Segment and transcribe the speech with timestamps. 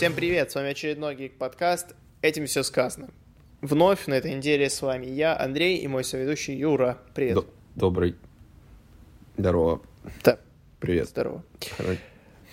[0.00, 1.88] всем привет, с вами очередной Гик подкаст.
[2.22, 3.10] Этим все сказано.
[3.60, 6.96] Вновь на этой неделе с вами я, Андрей, и мой соведущий Юра.
[7.14, 7.34] Привет.
[7.34, 7.44] Д-
[7.74, 8.16] добрый.
[9.36, 9.82] Здорово.
[10.24, 10.38] Да.
[10.78, 11.08] Привет.
[11.08, 11.44] Здорово.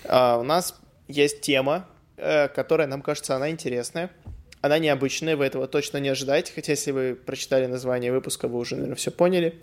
[0.04, 0.78] А, у нас
[1.08, 4.12] есть тема, э, которая, нам кажется, она интересная.
[4.60, 8.76] Она необычная, вы этого точно не ожидаете, хотя если вы прочитали название выпуска, вы уже,
[8.76, 9.58] наверное, все поняли.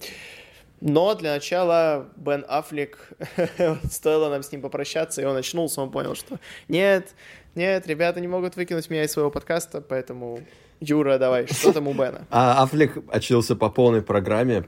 [0.80, 3.10] Но для начала Бен Аффлек,
[3.90, 7.14] стоило нам с ним попрощаться, и он очнулся, он понял, что нет,
[7.54, 10.40] нет, ребята не могут выкинуть меня из своего подкаста, поэтому,
[10.80, 12.26] Юра, давай, что там у Бена?
[12.30, 14.64] А Аффлек очнулся по полной программе.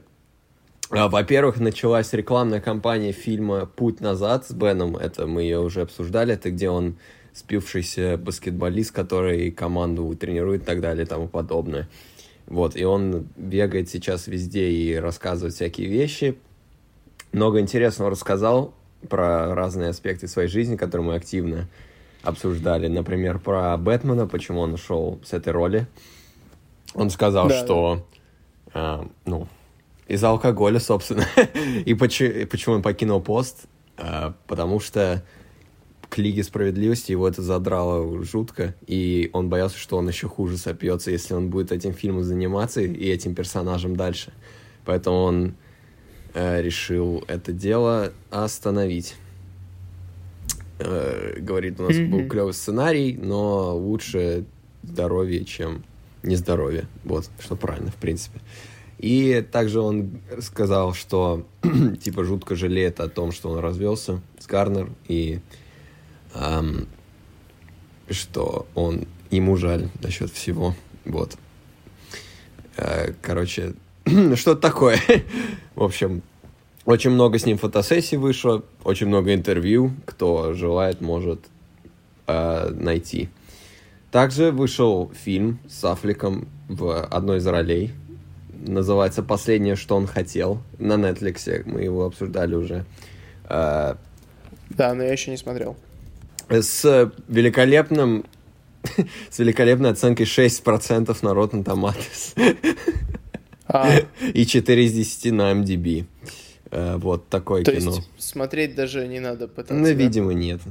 [0.89, 4.95] А, Во-первых, началась рекламная кампания фильма «Путь назад» с Беном.
[4.95, 6.33] Это мы ее уже обсуждали.
[6.33, 6.97] Это где он
[7.33, 11.87] спившийся баскетболист, который команду тренирует и так далее и тому подобное.
[12.47, 16.37] Вот, и он бегает сейчас везде и рассказывает всякие вещи.
[17.33, 18.73] Много интересного рассказал
[19.09, 21.67] про разные аспекты своей жизни, которые мы активно
[22.27, 22.87] обсуждали.
[22.87, 25.87] Например, про Бэтмена, почему он ушел с этой роли.
[26.93, 28.07] Он сказал, Да, что
[28.73, 29.47] э, ну,
[30.07, 31.25] из-за алкоголя, собственно.
[31.85, 33.65] и почему, почему он покинул пост?
[33.97, 35.23] Э, потому что
[36.09, 41.11] к Лиге Справедливости его это задрало жутко, и он боялся, что он еще хуже сопьется,
[41.11, 44.31] если он будет этим фильмом заниматься и этим персонажем дальше.
[44.85, 45.55] Поэтому он
[46.33, 49.15] э, решил это дело остановить.
[50.79, 54.45] Э, говорит, у нас был клевый сценарий, но лучше
[54.83, 55.83] здоровье, чем
[56.23, 56.87] нездоровье.
[57.03, 58.39] Вот, что правильно, в принципе.
[58.99, 61.45] И также он сказал, что
[62.01, 65.39] типа жутко жалеет о том, что он развелся с Гарнер, и
[66.33, 66.87] ам,
[68.09, 70.75] что он ему жаль насчет всего.
[71.05, 71.37] Вот.
[72.75, 73.73] Э, Короче,
[74.35, 74.99] что-то такое.
[75.75, 76.21] В общем,
[76.87, 79.91] очень много с ним фотосессий вышло, очень много интервью.
[80.05, 81.41] Кто желает, может
[82.27, 83.27] э, найти.
[84.09, 87.91] Также вышел фильм с Аффлеком в одной из ролей.
[88.65, 90.61] Называется «Последнее, что он хотел».
[90.79, 92.85] На Netflix мы его обсуждали уже.
[93.49, 93.95] Э,
[94.69, 95.75] Да, но я еще не смотрел.
[96.49, 98.23] с великолепным
[99.29, 102.55] с великолепной оценкой 6% на Rotten Tomatoes
[103.67, 103.91] А,
[104.33, 106.05] и 4 из 10 на MDB.
[106.71, 107.91] Э, Вот такое то кино.
[107.95, 109.73] есть смотреть даже не надо пытаться.
[109.75, 109.91] Ну, да?
[109.93, 110.61] видимо, нет.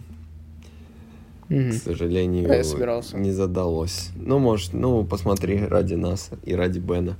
[1.48, 1.70] Мгм.
[1.70, 3.16] К сожалению, А я собирался.
[3.16, 4.10] не задалось.
[4.16, 7.16] Ну, может, ну, посмотри ради нас и ради Бена.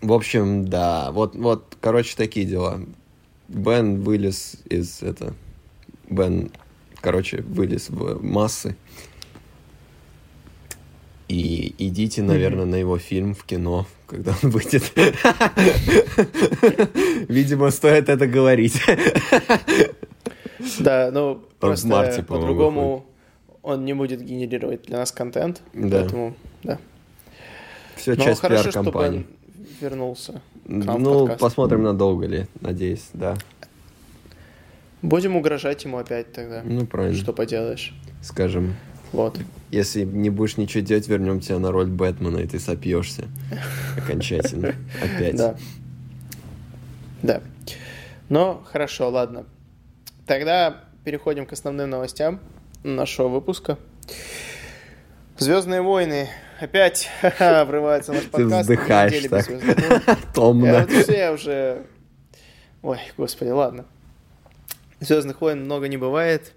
[0.00, 2.80] В общем, да, вот, вот, короче, такие дела.
[3.48, 5.34] Бен вылез из это...
[6.10, 6.50] Бен,
[7.00, 8.76] короче, вылез в массы.
[11.28, 14.92] И идите, наверное, на его фильм в кино, когда он выйдет.
[17.28, 18.80] Видимо, стоит это говорить.
[20.78, 23.04] Да, ну просто марте, по-другому
[23.62, 25.62] он не будет генерировать для нас контент.
[25.72, 26.00] Да.
[26.00, 26.78] Поэтому, да.
[27.96, 29.26] Все Но часть хорошо, пиар-компании.
[29.80, 30.40] Вернулся.
[30.66, 31.40] Ну, подкаст.
[31.40, 33.36] посмотрим, надолго ли, надеюсь, да.
[35.02, 36.62] Будем угрожать ему опять тогда.
[36.64, 37.16] Ну, правильно.
[37.16, 37.94] Что поделаешь.
[38.22, 38.76] Скажем,
[39.12, 39.38] Вот.
[39.74, 43.24] Если не будешь ничего делать, вернем тебя на роль Бэтмена, и ты сопьешься
[43.96, 44.74] окончательно.
[45.02, 45.36] Опять.
[45.36, 45.56] Да.
[47.22, 47.40] Да.
[48.28, 49.44] Но хорошо, ладно.
[50.26, 52.40] Тогда переходим к основным новостям
[52.82, 53.78] нашего выпуска.
[55.38, 56.28] Звездные войны
[56.60, 58.62] опять ха-ха, врывается наш Ты подкаст.
[58.62, 59.44] вздыхаешь Недели без так.
[59.44, 60.02] «Звездных войн».
[60.06, 60.86] Я, Томно.
[60.88, 61.82] вот уже...
[62.82, 63.84] Ой, господи, ладно.
[65.00, 66.52] Звездных войн много не бывает.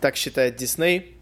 [0.00, 1.16] Так считает Дисней.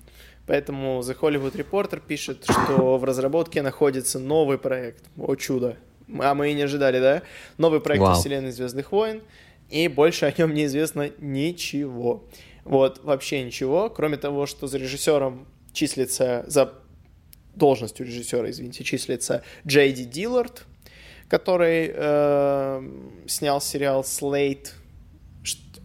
[0.46, 5.04] Поэтому The Hollywood Reporter пишет, что в разработке находится новый проект.
[5.16, 5.76] О чудо.
[6.20, 7.22] А мы и не ожидали, да?
[7.58, 8.14] Новый проект Вау.
[8.14, 9.22] вселенной Звездных войн.
[9.70, 12.24] И больше о нем неизвестно ничего.
[12.64, 13.88] Вот, вообще ничего.
[13.88, 16.74] Кроме того, что за режиссером числится, за
[17.54, 20.64] должностью режиссера, извините, числится Джей Ди Диллард,
[21.28, 22.88] который э,
[23.26, 24.74] снял сериал «Слейт».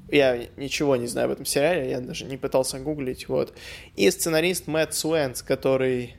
[0.10, 3.54] Я ничего не знаю об этом сериале, я даже не пытался гуглить, вот.
[3.96, 6.16] И сценарист Мэтт Суэнс, который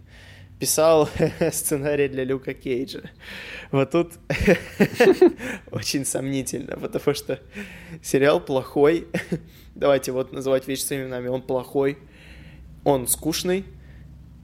[0.59, 1.09] писал
[1.53, 3.03] сценарий для Люка Кейджа.
[3.71, 4.13] Вот тут
[5.71, 7.41] очень сомнительно, потому что
[8.03, 9.07] сериал плохой.
[9.75, 11.29] Давайте вот называть вещи своими именами.
[11.29, 11.99] Он плохой,
[12.85, 13.65] он скучный,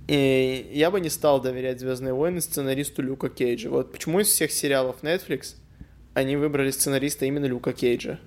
[0.07, 3.71] и я бы не стал доверять Звездные войны сценаристу Люка Кейджа.
[3.71, 5.57] Вот почему из всех сериалов Netflix
[6.13, 8.21] они выбрали сценариста именно Люка Кейджа.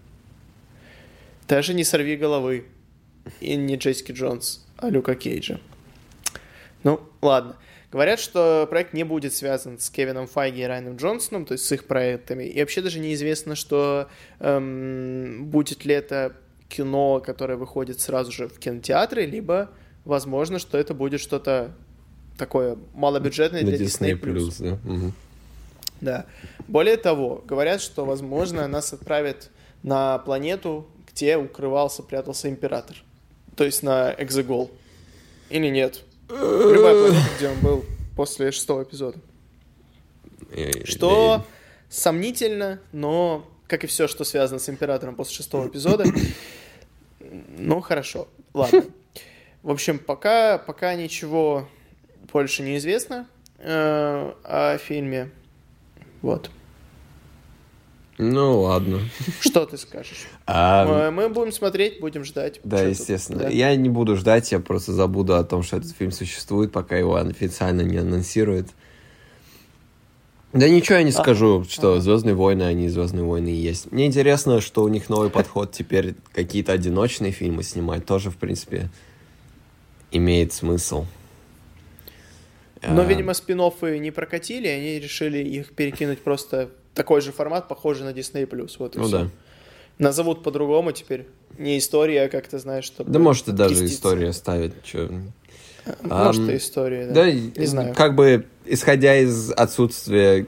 [1.47, 2.65] Даже не сорви головы.
[3.41, 5.59] И не Джессики Джонс, а Люка Кейджа.
[6.83, 7.57] Ну, ладно.
[7.91, 11.71] Говорят, что проект не будет связан с Кевином Файги и Райаном Джонсоном, то есть с
[11.71, 12.43] их проектами.
[12.43, 14.09] И вообще даже неизвестно, что
[14.39, 16.33] эм, будет ли это
[16.67, 19.69] кино, которое выходит сразу же в кинотеатры, либо
[20.03, 21.71] возможно, что это будет что-то
[22.37, 24.19] такое малобюджетное для Disney+.
[24.19, 24.93] Disney+, да.
[24.93, 25.11] Угу.
[26.01, 26.25] да.
[26.67, 29.49] Более того, говорят, что, возможно, нас отправят
[29.81, 33.03] на планету, где укрывался, прятался император.
[33.55, 34.69] То есть на Экзегол.
[35.49, 36.03] Или нет?
[36.29, 37.85] Любая планета, где он был
[38.15, 39.17] после шестого эпизода.
[40.83, 41.43] Что
[41.89, 46.05] сомнительно, но, как и все, что связано с Императором после шестого эпизода,
[47.19, 48.85] ну, хорошо, ладно.
[49.63, 51.67] В общем, пока, пока ничего
[52.31, 53.27] больше не известно
[53.57, 55.31] э, о фильме.
[56.21, 56.51] Вот.
[58.17, 58.99] Ну, ладно.
[59.41, 60.25] Что ты скажешь?
[60.47, 61.11] А...
[61.11, 62.59] Мы будем смотреть, будем ждать.
[62.63, 63.43] Да, естественно.
[63.43, 63.49] Да?
[63.49, 67.15] Я не буду ждать, я просто забуду о том, что этот фильм существует, пока его
[67.15, 68.69] официально не анонсируют.
[70.53, 71.99] Да ничего я не а, скажу, что а.
[71.99, 73.91] Звездные войны, они Звездные войны и есть.
[73.91, 78.05] Мне интересно, что у них новый подход теперь какие-то одиночные фильмы снимать.
[78.05, 78.89] Тоже, в принципе,
[80.11, 81.05] имеет смысл.
[82.81, 83.05] Но, а...
[83.05, 83.59] видимо, спин
[84.01, 88.45] не прокатили, они решили их перекинуть просто такой же формат, похожий на Disney+.
[88.79, 89.17] Вот и ну все.
[89.17, 89.29] да.
[89.99, 91.27] Назовут по-другому теперь.
[91.57, 93.03] Не история, а как ты знаешь, что.
[93.03, 94.73] Да может и даже история ставить.
[94.83, 95.09] Чё.
[96.01, 97.13] Может, а, и история, да.
[97.13, 97.95] Да, не знаю.
[97.95, 100.45] Как бы, исходя из отсутствия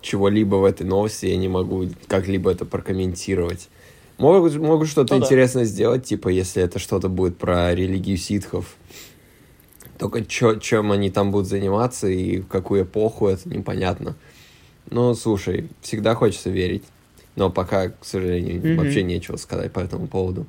[0.00, 3.68] чего-либо в этой новости, я не могу как-либо это прокомментировать.
[4.18, 5.70] Могут, могут что-то ну, интересное да.
[5.70, 8.74] сделать, типа, если это что-то будет про религию ситхов.
[9.98, 14.16] Только чё, чем они там будут заниматься и в какую эпоху, это непонятно.
[14.88, 16.84] Ну, слушай, всегда хочется верить.
[17.36, 18.76] Но пока, к сожалению, mm-hmm.
[18.76, 20.46] вообще нечего сказать по этому поводу.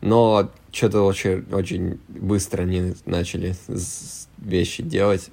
[0.00, 3.54] Но что-то очень, очень быстро они начали
[4.38, 5.30] вещи делать.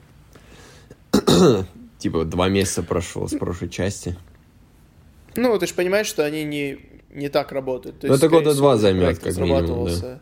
[2.00, 4.16] типа два месяца прошло с прошлой части.
[5.36, 6.80] Ну, ты же понимаешь, что они не,
[7.12, 8.00] не так работают.
[8.00, 10.22] То ну, это года два займет, как минимум, да.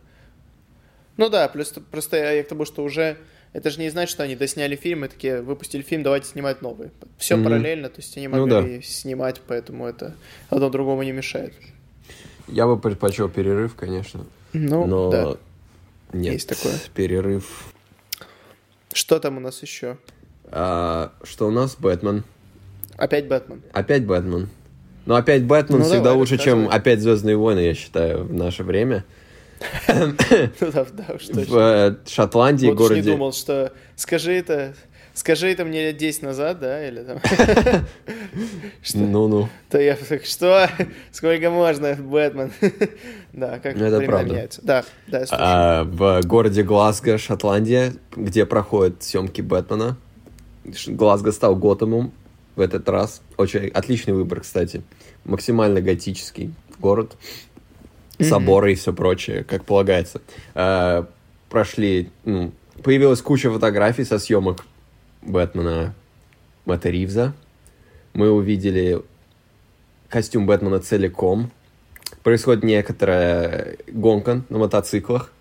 [1.17, 3.17] Ну да, плюс просто я к тому, что уже
[3.55, 6.91] это же не значит, что они досняли фильм и такие выпустили фильм, давайте снимать новый.
[7.17, 7.43] Все mm-hmm.
[7.45, 8.81] параллельно, то есть они ну могли ну, да.
[8.81, 10.13] снимать, поэтому это
[10.49, 11.53] одно другому не мешает.
[12.49, 14.25] Я бы предпочел перерыв, конечно.
[14.51, 15.37] Ну, но да.
[16.11, 16.73] Нет, есть такое.
[16.93, 17.73] Перерыв.
[18.91, 19.99] Что там у нас еще?
[20.51, 21.77] А, что у нас?
[21.79, 22.25] Бэтмен.
[22.97, 23.61] Опять Бэтмен.
[23.71, 24.49] Опять Бэтмен.
[25.05, 28.63] Но опять Бэтмен ну, всегда давай, лучше, чем опять Звездные войны, я считаю, в наше
[28.63, 29.05] время.
[29.87, 30.13] Ну
[30.71, 31.41] да, да, точно.
[31.41, 33.01] В э, Шотландии, вот городе...
[33.01, 33.71] не думал, что...
[33.95, 34.73] Скажи это...
[35.13, 37.19] Скажи это мне лет 10 назад, да, или там...
[38.93, 39.47] Ну-ну.
[39.69, 40.69] То я так, что?
[41.13, 42.51] Сколько можно, Бэтмен?
[43.31, 44.49] Да, как Это правда.
[44.61, 49.97] Да, да, а, В городе Глазго, Шотландия, где проходят съемки Бэтмена,
[50.87, 52.11] Глазго стал Готэмом
[52.57, 53.21] в этот раз.
[53.37, 54.83] Очень отличный выбор, кстати.
[55.23, 57.15] Максимально готический город
[58.19, 60.21] соборы и все прочее, как полагается.
[60.53, 61.07] А,
[61.49, 62.51] прошли, ну,
[62.83, 64.65] появилась куча фотографий со съемок
[65.21, 65.93] Бэтмена
[66.65, 67.33] Мэтта Ривза.
[68.13, 69.01] Мы увидели
[70.09, 71.51] костюм Бэтмена целиком.
[72.23, 75.31] Происходит некоторая гонка на мотоциклах.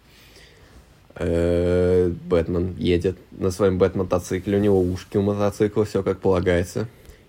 [1.16, 6.88] Э, Бэтмен едет на своем Бэт-мотоцикле, у него ушки у мотоцикла, все как полагается.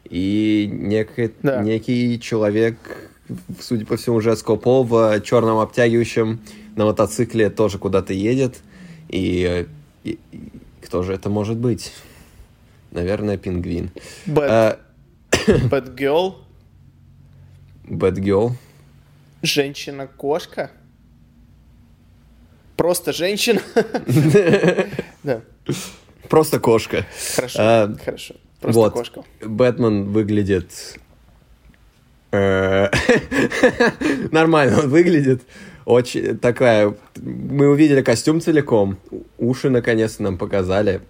[0.10, 1.62] И некий, да.
[1.62, 2.78] некий человек
[3.60, 6.42] судя по всему, женского пола в черном обтягивающем
[6.76, 8.62] на мотоцикле тоже куда-то едет.
[9.10, 9.68] И,
[10.04, 10.52] и, и
[10.82, 11.92] кто же это может быть?
[12.92, 13.92] Наверное, пингвин.
[14.26, 14.80] Bad,
[15.48, 16.36] bad girl.
[17.84, 18.52] Bad girl.
[19.42, 20.72] Женщина-кошка.
[22.78, 23.62] Просто женщина.
[25.24, 25.42] Да.
[26.30, 27.06] Просто кошка.
[27.36, 28.36] Хорошо, а, хорошо.
[28.62, 28.94] Просто вот.
[28.94, 29.24] кошка.
[29.42, 31.00] Бэтмен выглядит
[34.32, 35.42] нормально он выглядит.
[35.86, 36.96] Очень такая...
[37.16, 38.98] Мы увидели костюм целиком.
[39.38, 41.02] Уши наконец-то нам показали.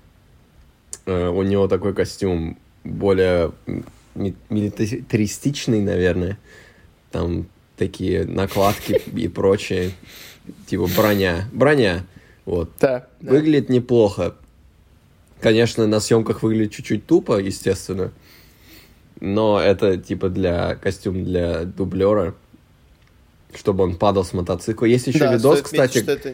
[1.05, 3.51] Э, у него такой костюм более
[4.15, 6.37] милитаристичный, наверное.
[7.11, 9.91] Там такие накладки и прочее.
[10.67, 11.47] Типа броня.
[11.53, 12.05] Броня.
[12.45, 12.71] Вот.
[12.79, 13.07] Да.
[13.21, 14.35] Выглядит неплохо.
[15.39, 18.11] Конечно, на съемках выглядит чуть-чуть тупо, естественно
[19.19, 22.35] но это типа для костюм для дублера,
[23.53, 24.85] чтобы он падал с мотоцикла.
[24.85, 25.99] Есть еще да, видос, кстати.
[25.99, 26.33] Отметить, это...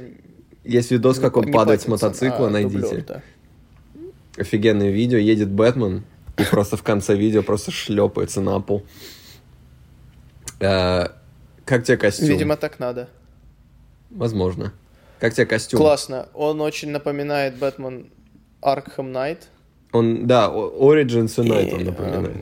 [0.63, 2.79] Есть видос, как он падает с мотоцикла, а, найдите.
[2.79, 3.21] Дублер, да.
[4.38, 6.03] Офигенное видео, едет Бэтмен,
[6.38, 8.83] и просто в конце видео просто шлепается на пол.
[10.59, 11.15] А,
[11.65, 12.27] как тебе костюм?
[12.27, 13.09] Видимо, так надо.
[14.09, 14.73] Возможно.
[15.19, 15.79] Как тебе костюм?
[15.79, 16.27] Классно.
[16.33, 18.09] Он очень напоминает Бэтмен
[18.61, 19.39] Arkham Knight.
[19.91, 22.38] Он, да, Origins Unite он И, напоминает.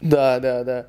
[0.00, 0.86] Да, да, да.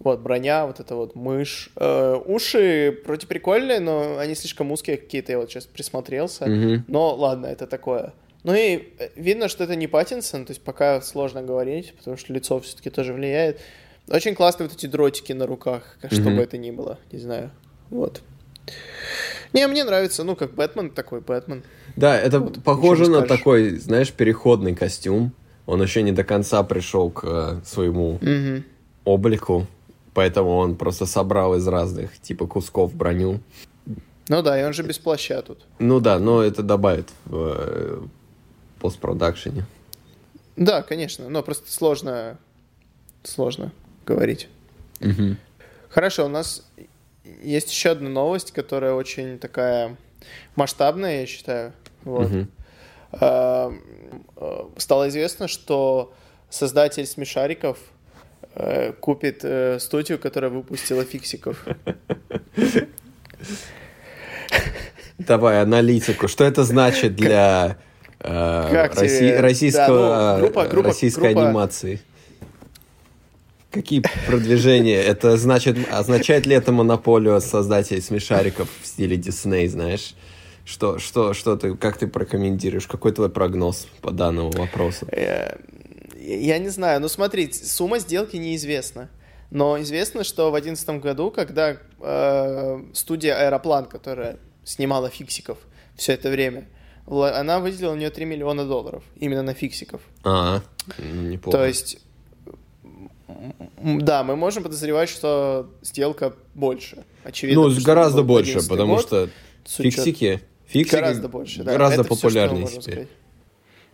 [0.00, 1.70] Вот, броня, вот это вот мышь.
[1.76, 6.46] Э, уши вроде прикольные, но они слишком узкие какие-то, я вот сейчас присмотрелся.
[6.46, 6.84] Мгм.
[6.88, 8.12] Но ладно, это такое.
[8.42, 12.32] Ну и э, видно, что это не Паттинсон, то есть пока сложно говорить, потому что
[12.32, 13.60] лицо все-таки тоже влияет.
[14.08, 16.36] Очень классные вот эти дротики на руках, что Мгм.
[16.36, 17.52] бы это ни было, не знаю.
[17.90, 18.22] Вот.
[19.52, 21.62] Не, мне нравится, ну, как Бэтмен такой, Бэтмен.
[21.94, 23.28] Да, это Вот, похоже на скажешь.
[23.28, 25.32] такой, знаешь, переходный костюм.
[25.66, 28.64] Он еще не до конца пришел к э, своему Мгм.
[29.04, 29.66] облику,
[30.14, 33.40] поэтому он просто собрал из разных типа кусков броню.
[34.28, 35.60] Ну да, и он же без плаща тут.
[35.78, 38.00] Ну да, но это добавит в э,
[38.80, 39.64] постпродакшене.
[40.56, 42.38] Да, конечно, но просто сложно,
[43.22, 43.72] сложно
[44.06, 44.48] говорить.
[45.00, 45.38] Мгм.
[45.88, 46.66] Хорошо, у нас
[47.42, 49.96] есть еще одна новость, которая очень такая
[50.56, 51.72] масштабная, я считаю.
[52.04, 52.30] Вот.
[52.30, 52.48] Мгм.
[53.12, 53.72] А,
[54.36, 56.12] э, Стало известно, что
[56.50, 57.78] создатель смешариков
[58.54, 61.64] э, купит э, студию, которая выпустила фиксиков.
[65.18, 66.28] Давай аналитику.
[66.28, 67.76] Что это значит для
[68.18, 69.40] Как Росси- тебе?
[69.40, 72.00] российского, Да, ну, группа- группа- российской группа- анимации?
[73.70, 75.00] Какие продвижения?
[75.00, 80.14] Это значит, означает ли это монополию создателей смешариков в стиле Дисней, знаешь?
[80.64, 82.86] Что, что, что ты, как ты прокомментируешь?
[82.86, 85.06] Какой твой прогноз по данному вопросу?
[85.10, 85.56] Э,
[86.16, 89.08] Я не знаю, ну смотри, сумма сделки неизвестна.
[89.50, 95.58] Но известно, что в 2011 году, когда э, студия Аэроплан, которая снимала фиксиков
[95.96, 96.68] все это время,
[97.06, 100.00] она выделила у нее 3 миллиона долларов именно на фиксиков.
[100.24, 100.62] А,
[100.98, 101.58] ну, неплохо.
[101.58, 101.98] То есть,
[103.82, 107.04] да, мы можем подозревать, что сделка больше.
[107.24, 107.68] Очевидно.
[107.68, 109.28] ну, гораздо больше, 11 потому год, что
[109.66, 110.40] фиксики,
[110.72, 111.72] фиксики Гораздо больше, да.
[111.72, 113.08] гораздо Это популярнее можем теперь.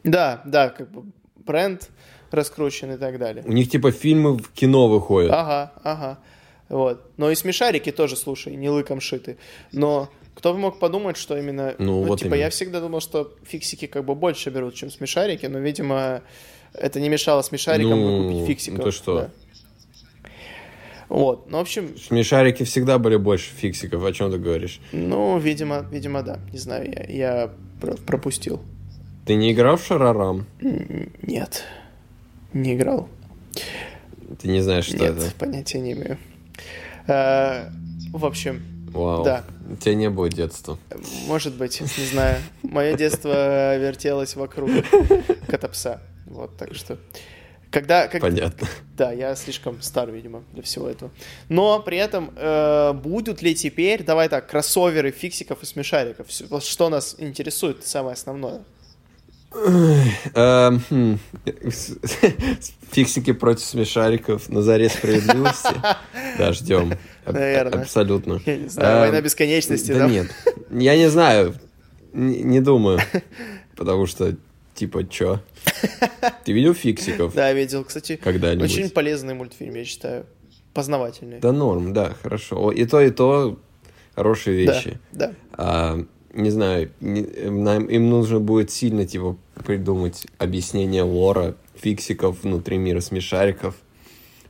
[0.05, 1.05] Да, да, как бы
[1.37, 1.91] бренд
[2.31, 3.45] раскручен и так далее.
[3.47, 5.33] У них типа фильмы в кино выходят.
[5.33, 6.19] Ага, ага.
[6.69, 7.11] Вот.
[7.17, 9.39] Но и смешарики тоже, слушай, не лыком шиты.
[9.73, 11.75] Но кто бы мог подумать, что именно...
[11.79, 12.41] Ну, вот типа, именно.
[12.41, 16.23] я всегда думал, что фиксики как бы больше берут, чем смешарики, но, видимо,
[16.75, 18.79] это не мешало смешарикам Ну, выкупить фиксиков.
[18.79, 19.15] ну то что?
[19.17, 19.31] Да.
[21.09, 24.81] Вот, ну, в общем, Смешарики всегда были больше фиксиков, о чем ты говоришь?
[24.93, 26.39] ну, видимо, видимо, да.
[26.53, 27.51] Не знаю, я, я
[27.81, 28.61] про- пропустил.
[29.25, 30.47] Ты не играл в Шарарам?
[30.61, 31.65] Нет,
[32.53, 33.09] не играл.
[34.41, 35.31] Ты не знаешь, что Нет, это?
[35.39, 36.19] понятия не имею.
[37.07, 37.71] А,
[38.13, 38.63] в общем,
[38.93, 39.23] Вау.
[39.25, 39.45] Да.
[39.71, 40.79] У тебя не было детства.
[41.27, 42.39] Может быть, не знаю.
[42.63, 44.71] Мое детство вертелось вокруг
[45.47, 46.01] кота-пса.
[46.27, 46.99] Вот, так что...
[47.71, 48.67] Когда, как- Понятно.
[48.97, 51.11] Да, я слишком стар, видимо, для всего этого.
[51.49, 56.27] Но при этом э, будут ли теперь, давай так, кроссоверы фиксиков и смешариков?
[56.49, 58.63] Вот что нас интересует, самое основное.
[60.35, 61.19] Эм, хм.
[62.93, 65.75] Фиксики против смешариков на заре справедливости.
[66.39, 66.95] Да, ждем.
[67.27, 67.83] Наверное.
[67.83, 68.41] Абсолютно.
[68.45, 70.31] Я не знаю, Эм, война бесконечности, Да нет.
[70.71, 71.55] Я не знаю.
[72.13, 73.01] Не думаю.
[73.77, 74.35] Потому что,
[74.79, 75.41] типа, чё?
[76.45, 77.85] Ты видел фиксиков Да, видел.
[77.85, 78.71] Кстати, когда-нибудь?
[78.71, 80.27] очень полезный мультфильм, я считаю.
[80.75, 81.41] Познавательный.
[81.41, 82.71] Да норм, да, хорошо.
[82.71, 83.59] И то, и то
[84.15, 84.99] хорошие Да, вещи.
[85.13, 85.33] да.
[85.53, 85.99] А,
[86.33, 93.75] не знаю, нам- им нужно будет сильно, типа, придумать объяснение лора фиксиков внутри мира смешариков.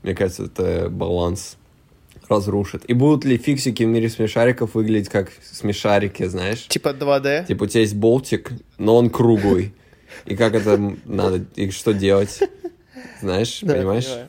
[0.02, 1.56] Мне кажется, это баланс
[2.28, 2.84] разрушит.
[2.90, 6.66] И будут ли фиксики в мире смешариков выглядеть как смешарики, знаешь?
[6.68, 7.46] Типа 2D.
[7.46, 9.72] Типа у тебя есть болтик, но он круглый.
[10.26, 12.40] И как это надо, и что делать?
[13.20, 14.06] Знаешь, Да, понимаешь?
[14.06, 14.28] понимаю.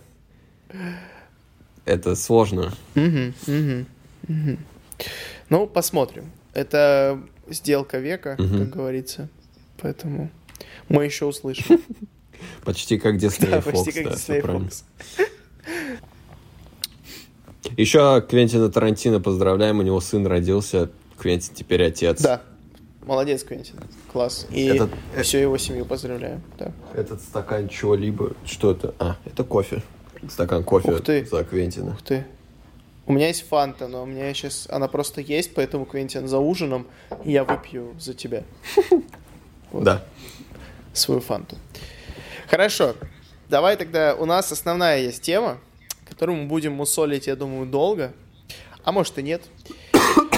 [1.85, 2.73] Это сложно.
[2.95, 3.85] Мгм, мгм,
[4.27, 4.57] мгм.
[5.49, 6.31] Ну, посмотрим.
[6.53, 7.19] Это
[7.49, 8.59] сделка века, Мгм.
[8.59, 9.29] как говорится.
[9.81, 10.29] Поэтому
[10.89, 11.81] мы еще услышим.
[12.63, 14.41] Почти как Disney Да, Fox, почти как да, Disney.
[14.41, 14.83] Fox.
[17.77, 20.89] Еще Квентина Тарантино поздравляем, у него сын родился.
[21.17, 22.21] Квентин теперь отец.
[22.21, 22.41] Да.
[23.09, 23.73] Молодец, Квентин.
[24.13, 24.45] Класс.
[24.51, 24.91] И Этот-
[25.23, 26.41] всю его семью поздравляю.
[26.59, 26.71] Да.
[26.93, 28.33] Этот стакан чего-либо.
[28.45, 28.93] Что это?
[28.99, 29.81] А, это кофе.
[30.29, 31.25] Стакан кофе Ух ты.
[31.25, 31.93] за Квентина.
[31.93, 32.23] Ух ты.
[33.07, 36.85] У меня есть фанта, но у меня сейчас она просто есть, поэтому, Квентин, за ужином
[37.25, 38.43] я выпью за тебя
[39.71, 39.83] Вот.
[39.83, 40.03] Да.
[40.93, 41.55] свою фанту.
[42.47, 42.93] Хорошо.
[43.49, 45.57] Давай тогда, у нас основная есть тема,
[46.07, 48.13] которую мы будем мусолить, я думаю, долго.
[48.83, 49.41] А может и нет.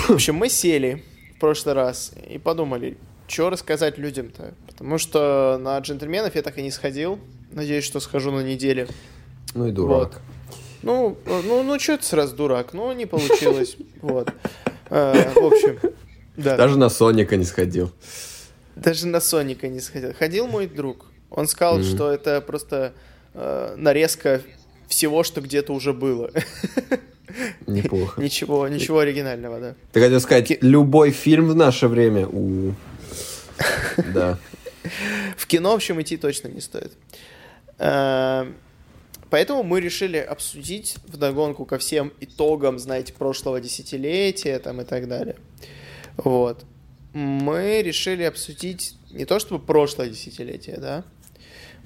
[0.08, 1.04] В общем, мы сели
[1.42, 4.54] прошлый раз и подумали, что рассказать людям-то.
[4.68, 7.20] Потому что на джентльменов я так и не сходил.
[7.52, 8.88] Надеюсь, что схожу на неделе.
[9.56, 10.14] Ну и дурак.
[10.14, 10.22] Вот.
[10.84, 12.74] Ну, э, ну, ну, что ты сразу дурак?
[12.74, 13.76] Ну, не получилось.
[14.02, 14.34] Вот.
[14.90, 15.80] Э, В общем,
[16.38, 16.58] да.
[16.58, 17.92] Даже на Соника не сходил.
[18.76, 20.14] Даже на Соника не сходил.
[20.14, 21.08] Ходил мой друг.
[21.30, 21.96] Он сказал, mm-hmm.
[21.96, 22.94] что это просто
[23.34, 24.42] э, нарезка
[24.88, 26.32] всего, что где-то уже было.
[27.68, 28.22] Неплохо.
[28.22, 29.76] Ничего, ничего оригинального, да.
[29.92, 32.28] Ты хотел сказать, любой фильм в наше время.
[32.28, 32.74] У...
[34.14, 34.38] Да.
[35.38, 36.94] В кино, в общем, идти точно не стоит.
[37.78, 38.52] Э,
[39.30, 45.36] поэтому мы решили обсудить вдогонку ко всем итогам, знаете, прошлого десятилетия там и так далее.
[46.18, 46.66] Вот.
[47.14, 51.04] Мы решили обсудить не то чтобы прошлое десятилетие, да,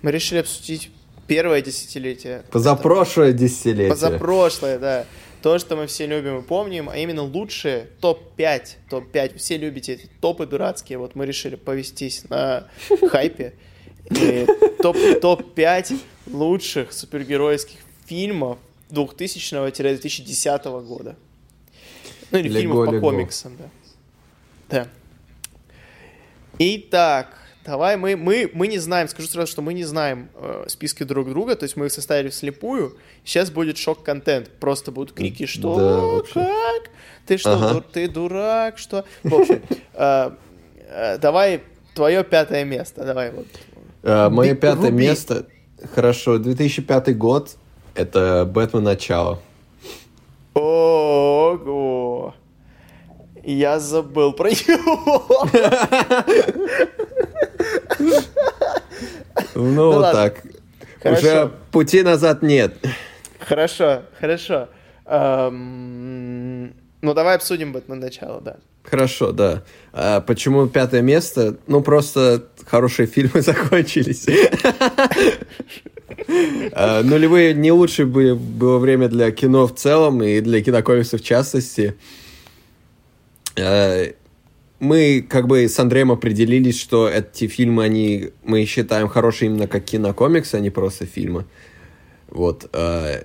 [0.01, 0.91] мы решили обсудить
[1.27, 2.43] первое десятилетие.
[2.51, 3.89] Позапрошлое десятилетие.
[3.89, 5.05] Позапрошлое, да.
[5.42, 8.77] То, что мы все любим и помним, а именно лучшие топ-5.
[8.89, 9.38] Топ-5.
[9.38, 10.98] Все любите эти топы дурацкие.
[10.98, 12.68] Вот мы решили повестись на
[13.10, 13.54] хайпе.
[14.10, 18.58] топ-5 топ лучших супергеройских фильмов
[18.89, 21.15] 2000-2010 года.
[22.32, 23.01] Ну или лего, фильмов по лего.
[23.01, 23.70] комиксам, да.
[24.70, 24.88] Да.
[26.58, 31.03] Итак, давай мы, мы, мы не знаем, скажу сразу, что мы не знаем э, списки
[31.03, 32.95] друг друга, то есть мы их составили вслепую.
[33.24, 36.91] Сейчас будет шок-контент, просто будут крики, что, да, как,
[37.25, 37.74] ты что, ага.
[37.74, 39.05] дур, ты дурак, что.
[39.24, 39.62] В общем,
[39.93, 40.31] э,
[40.89, 41.63] э, давай
[41.95, 43.48] твое пятое место, давай вот.
[44.03, 45.07] Э, мое пятое Руби.
[45.07, 45.48] место,
[45.93, 47.55] хорошо, 2005 год,
[47.95, 49.39] это Бэтмен Начало.
[50.53, 52.34] Ого!
[53.43, 55.48] Я забыл про него.
[59.53, 60.43] Ну, вот так.
[61.03, 62.77] Уже пути назад нет.
[63.39, 64.69] Хорошо, хорошо.
[65.09, 68.57] Ну, давай обсудим Бэтмен начало, да.
[68.83, 69.63] Хорошо, да.
[69.93, 71.57] А почему пятое место?
[71.67, 74.25] Ну, просто хорошие фильмы закончились.
[76.71, 81.95] А, нулевые не лучшее было время для кино в целом и для кинокомиксов в частности.
[84.79, 89.85] Мы как бы с Андреем определились, что эти фильмы, они, мы считаем хорошие именно как
[89.85, 91.45] кинокомиксы, а не просто фильмы.
[92.27, 92.69] Вот.
[92.73, 93.23] Э,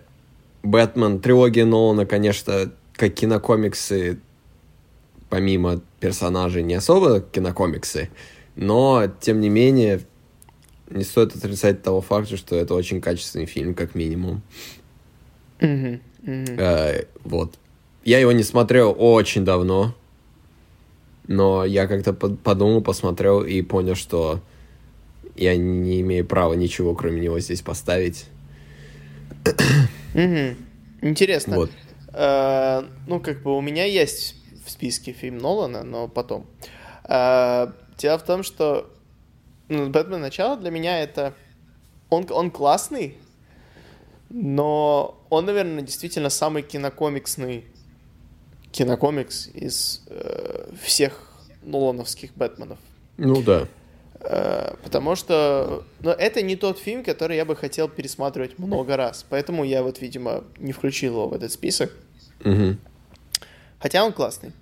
[0.63, 4.21] Бэтмен, трилогия Нолана, конечно, как кинокомиксы,
[5.29, 8.11] помимо персонажей, не особо кинокомиксы,
[8.57, 10.01] но, тем не менее,
[10.91, 14.43] не стоит отрицать того факта, что это очень качественный фильм, как минимум.
[15.61, 16.01] Mm-hmm.
[16.27, 16.61] Mm-hmm.
[16.61, 17.55] Э, вот.
[18.05, 19.95] Я его не смотрел очень давно,
[21.31, 24.41] но я как-то подумал, посмотрел и понял, что
[25.37, 28.27] я не имею права ничего, кроме него, здесь поставить.
[31.01, 31.55] Интересно.
[31.55, 31.71] Вот.
[32.13, 34.35] Э, ну, как бы у меня есть
[34.67, 36.47] в списке фильм Нолана, но потом.
[37.05, 38.91] Э, дело в том, что
[39.69, 41.35] ну, Бэтмен начало для меня это...
[42.09, 43.17] Он, он классный,
[44.31, 47.67] но он, наверное, действительно самый кинокомиксный
[48.73, 51.31] кинокомикс из э, всех
[51.63, 52.79] Нолановских Бэтменов.
[53.17, 53.67] Ну да.
[54.21, 59.25] Э, потому что но это не тот фильм, который я бы хотел пересматривать много раз.
[59.29, 61.93] Поэтому я вот, видимо, не включил его в этот список.
[62.45, 62.77] Угу.
[63.79, 64.53] Хотя он классный.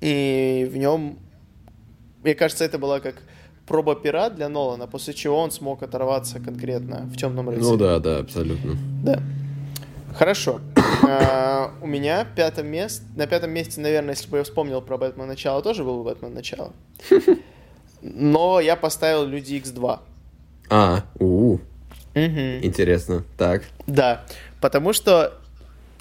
[0.00, 1.18] И в нем,
[2.22, 3.16] мне кажется, это была как
[3.66, 7.70] проба пера для Нолана, после чего он смог оторваться конкретно в темном рыцаре.
[7.70, 8.76] Ну да, да, абсолютно.
[9.02, 9.22] Да.
[10.14, 10.60] Хорошо.
[11.08, 13.04] А, у меня пятое место.
[13.16, 16.34] На пятом месте, наверное, если бы я вспомнил про Бэтмен начало, тоже был бы Бэтмен
[16.34, 16.72] начало.
[18.02, 20.00] Но я поставил Люди X2.
[20.68, 21.58] А, у,
[22.16, 23.24] Интересно.
[23.36, 23.64] Так.
[23.86, 24.24] Да.
[24.60, 25.34] Потому что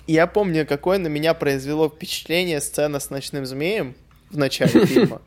[0.08, 3.95] я помню, какое на меня произвело впечатление сцена с ночным змеем
[4.30, 5.21] в начале фильма.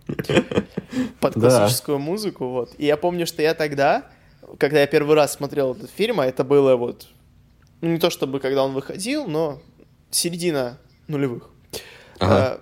[1.21, 2.75] Под классическую музыку, вот.
[2.79, 4.05] И я помню, что я тогда,
[4.59, 7.09] когда я первый раз смотрел этот фильм, а это было вот
[7.81, 9.61] ну, не то чтобы когда он выходил, но
[10.11, 11.51] середина нулевых.
[12.19, 12.37] Ага.
[12.37, 12.61] А,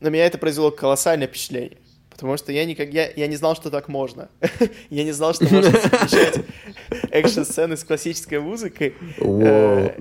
[0.00, 1.78] на меня это произвело колоссальное впечатление.
[2.10, 4.28] Потому что я, никак, я, я не знал, что так можно.
[4.90, 6.44] я не знал, что можно совмещать
[7.10, 8.94] экшн-сцены с классической музыкой.
[9.18, 9.94] Э,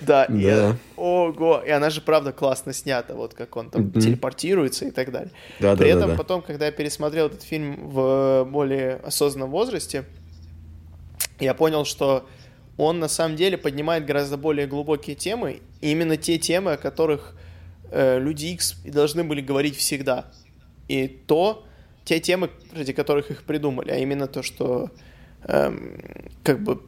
[0.00, 4.00] да, и ого, и она же правда классно снята, вот как он там mm-hmm.
[4.00, 5.30] телепортируется и так далее.
[5.60, 6.16] Да, При да, этом да, да.
[6.16, 10.04] потом, когда я пересмотрел этот фильм в более осознанном возрасте,
[11.38, 12.26] я понял, что
[12.80, 17.34] он на самом деле поднимает гораздо более глубокие темы, именно те темы, о которых
[17.90, 20.26] э, люди X должны были говорить всегда.
[20.88, 21.64] И то,
[22.04, 24.90] те темы, ради которых их придумали, а именно то, что
[25.44, 26.00] эм,
[26.42, 26.80] как бы,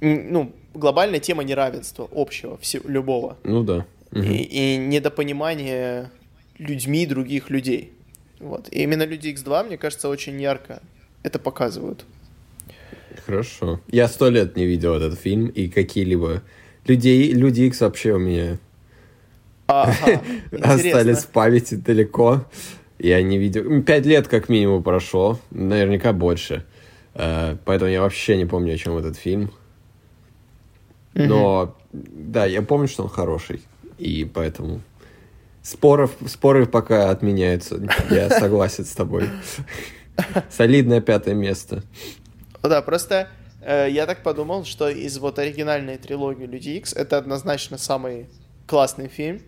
[0.00, 3.38] ну, глобальная тема неравенства общего, все, любого.
[3.44, 3.86] Ну да.
[4.12, 4.22] Угу.
[4.22, 6.10] И, и недопонимание
[6.58, 7.92] людьми других людей.
[8.40, 8.68] Вот.
[8.72, 10.82] И именно Люди X2, мне кажется, очень ярко
[11.22, 12.04] это показывают.
[13.26, 13.80] Хорошо.
[13.90, 16.42] Я сто лет не видел этот фильм и какие-либо...
[16.86, 18.58] Людей, Люди Икс вообще у меня
[19.66, 22.44] остались в памяти далеко.
[22.98, 23.82] Я не видел...
[23.82, 26.64] Пять лет как минимум прошло, наверняка больше.
[27.14, 29.50] Э, поэтому я вообще не помню, о чем этот фильм.
[31.14, 33.62] Но, да, я помню, что он хороший.
[33.98, 34.82] И поэтому
[35.62, 37.80] споров, споры пока отменяются.
[38.10, 39.28] Я согласен с тобой.
[40.50, 41.82] Солидное пятое место.
[42.68, 43.28] Да, просто
[43.62, 48.26] э, я так подумал, что из вот оригинальной трилогии Люди Икс это однозначно самый
[48.66, 49.42] классный фильм.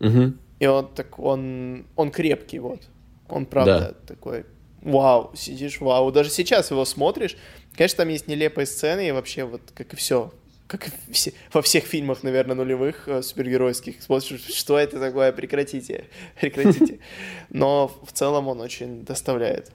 [0.00, 0.32] Угу.
[0.60, 2.80] И он так, он, он крепкий, вот.
[3.28, 4.14] Он правда Да.
[4.14, 4.44] такой,
[4.82, 6.12] вау, сидишь, вау.
[6.12, 7.36] Даже сейчас его смотришь,
[7.76, 10.32] конечно, там есть нелепые сцены, и вообще вот, как и все,
[10.66, 16.04] как все, во всех фильмах, наверное, нулевых э, супергеройских, смотришь, что это такое, прекратите,
[16.40, 16.98] прекратите.
[17.50, 19.70] Но в целом он очень доставляет.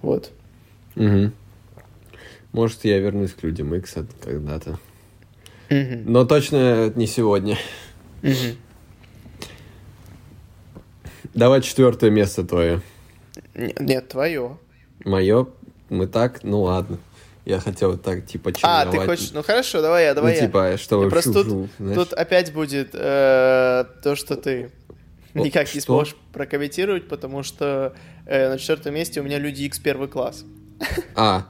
[0.00, 0.30] Вот.
[0.96, 1.32] Угу.
[2.52, 4.78] Может, я вернусь к Людям от- когда-то.
[5.70, 7.56] Но точно не сегодня.
[11.34, 12.82] Давай четвертое место твое.
[13.54, 14.58] Не- Нет, твое.
[15.04, 15.46] Мое,
[15.88, 16.98] мы так, ну ладно.
[17.44, 19.08] Я хотел так, типа, А, ты черновать.
[19.08, 19.32] хочешь...
[19.32, 20.46] Ну хорошо, давай я, давай ну, я.
[20.46, 21.06] типа, чтобы...
[21.06, 21.96] И просто тут, знаешь.
[21.96, 24.70] тут опять будет э, то, что ты
[25.34, 25.86] О, никак не что?
[25.94, 27.94] сможешь прокомментировать, потому что
[28.26, 30.44] э, на четвертом месте у меня Люди X первый класс.
[31.16, 31.46] А,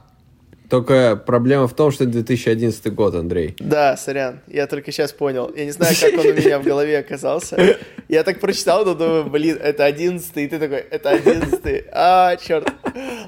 [0.69, 3.55] только проблема в том, что это 2011 год, Андрей.
[3.59, 5.51] Да, сорян, я только сейчас понял.
[5.55, 7.77] Я не знаю, как он у меня в голове оказался.
[8.09, 11.83] Я так прочитал, но думаю, блин, это одиннадцатый, и ты такой, это одиннадцатый.
[11.91, 12.71] А, черт.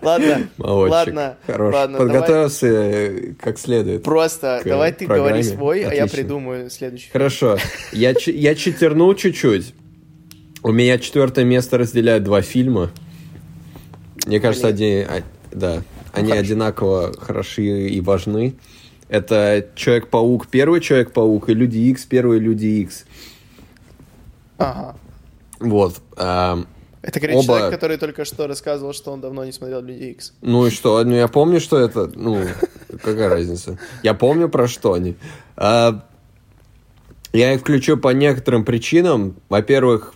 [0.02, 0.91] Ладно, Молодчик.
[0.91, 1.74] ладно, Хорош.
[1.74, 2.13] ладно, давай.
[2.13, 4.04] Подготовился э, как следует.
[4.04, 5.30] Просто давай ты программе.
[5.30, 6.17] говори свой, а я Отлично.
[6.17, 7.10] придумаю следующий.
[7.12, 7.58] Хорошо.
[7.91, 9.74] Я, я читернул чуть-чуть.
[10.63, 12.91] У меня четвертое место разделяют два фильма.
[14.26, 15.21] Мне кажется, они, а-
[15.52, 15.84] да,
[16.15, 16.39] они хорошо.
[16.45, 18.56] одинаково хороши и важны.
[19.08, 23.06] Это Человек-паук, первый Человек-паук, и Люди Икс, первый Люди Икс.
[24.58, 24.95] Ага.
[25.60, 26.01] Вот.
[26.17, 26.67] ам,
[27.01, 30.34] Это говорит Оба- человек, который только что рассказывал, что он давно не смотрел Люди Икс.
[30.41, 31.04] Ну и что?
[31.04, 32.12] Ну я помню, что это.
[32.15, 32.41] Ну,
[32.89, 33.78] какая разница?
[34.04, 35.15] Я помню, про что они.
[35.56, 36.04] А,
[37.32, 39.36] я их включу по некоторым причинам.
[39.49, 40.13] Во-первых,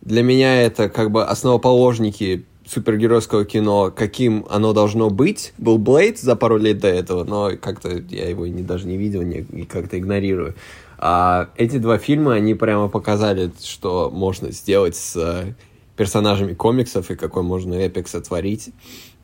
[0.00, 5.52] для меня это как бы основоположники супергеройского кино, каким оно должно быть.
[5.58, 9.22] Был Блейд за пару лет до этого, но как-то я его не, даже не видел
[9.22, 10.54] не- и как-то игнорирую.
[10.98, 15.54] А эти два фильма, они прямо показали, что можно сделать с э,
[15.96, 18.70] персонажами комиксов и какой можно эпик сотворить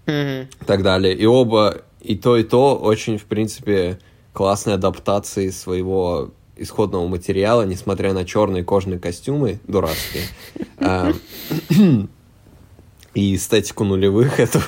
[0.07, 0.49] Мгм.
[0.61, 1.15] и так далее.
[1.15, 3.99] И оба, и то, и то очень, в принципе,
[4.33, 10.25] классные адаптации своего исходного материала, несмотря на черные кожаные костюмы дурацкие.
[13.19, 14.61] И эстетику нулевых, эту,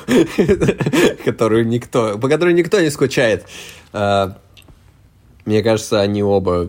[1.24, 3.46] которую никто, по которой никто не скучает.
[3.92, 4.38] А,
[5.44, 6.68] Мне кажется, они оба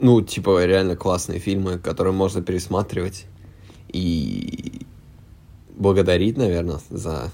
[0.00, 3.26] ну, типа, реально классные фильмы, которые можно пересматривать
[3.86, 4.84] и
[5.76, 7.30] благодарить, наверное, за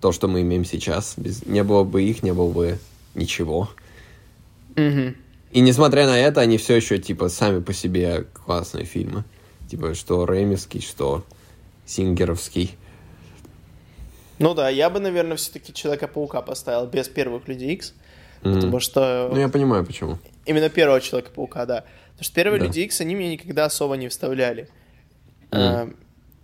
[0.00, 1.12] то, что мы имеем сейчас.
[1.18, 1.44] Без...
[1.44, 2.78] Не было бы их, не было бы
[3.14, 3.68] ничего.
[4.74, 5.16] Мгм.
[5.52, 9.24] И несмотря на это, они все еще, типа, сами по себе классные фильмы.
[9.70, 11.24] Типа, что Ремовский, что
[11.86, 12.76] Сингеровский.
[14.38, 17.94] Ну да, я бы, наверное, все-таки Человека-паука поставил без первых Людей Икс,
[18.42, 18.54] Мгм.
[18.56, 20.18] потому что Ну, я понимаю, почему.
[20.46, 21.84] именно первого Человека-паука, да.
[22.12, 22.66] Потому что первые Да.
[22.66, 24.68] Люди Икс, они мне никогда особо не вставляли.
[25.52, 25.88] А,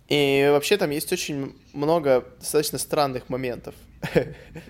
[0.09, 3.75] И вообще там есть очень много достаточно странных моментов.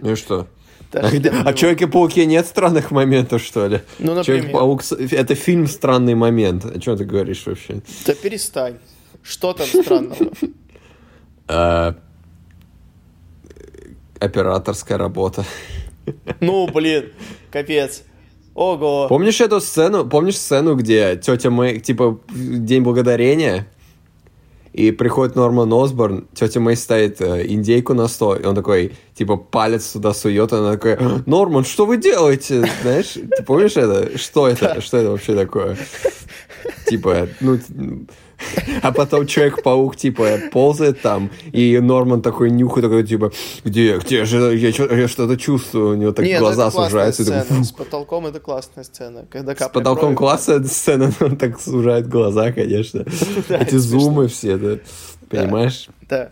[0.02, 0.48] Ну и что?
[0.94, 1.10] А,
[1.46, 3.82] а Человеке-пауке нет странных моментов, что ли?
[4.00, 4.24] Ну, например.
[4.24, 6.66] Человек-паук это фильм странный момент.
[6.66, 7.82] О чем ты говоришь вообще?
[8.06, 8.78] Да перестань.
[9.22, 10.32] Что там странного?
[11.50, 11.96] А,
[14.20, 15.46] Операторская работа.
[16.40, 17.12] Ну, блин,
[17.52, 18.04] капец.
[18.56, 19.08] Ого.
[19.08, 20.08] Помнишь эту сцену?
[20.08, 23.68] Помнишь сцену, где тетя Мэй, типа, День Благодарения,
[24.78, 29.36] и приходит Норман Осборн, тетя Мэй ставит э, индейку на стол, и он такой, типа,
[29.36, 32.64] палец туда сует, она такая, «А, Норман, что вы делаете?
[32.84, 34.16] Знаешь, ты помнишь это?
[34.20, 34.80] Что это?
[34.80, 35.78] Что это вообще такое?
[36.86, 37.60] Типа, ну...
[38.82, 43.32] А потом Человек-паук, типа, ползает там, и Норман такой нюхает, такой, типа,
[43.64, 47.24] где, где же, я, я что-то чувствую, у него так Нет, глаза классная сужаются.
[47.24, 47.64] и такой, сцена.
[47.64, 49.26] С потолком это классная сцена.
[49.30, 50.16] Когда с потолком крови.
[50.16, 53.06] класса сцена, но он так сужает глаза, конечно.
[53.50, 54.78] Да, Эти зумы все, да.
[55.30, 55.88] Понимаешь?
[56.08, 56.30] Да.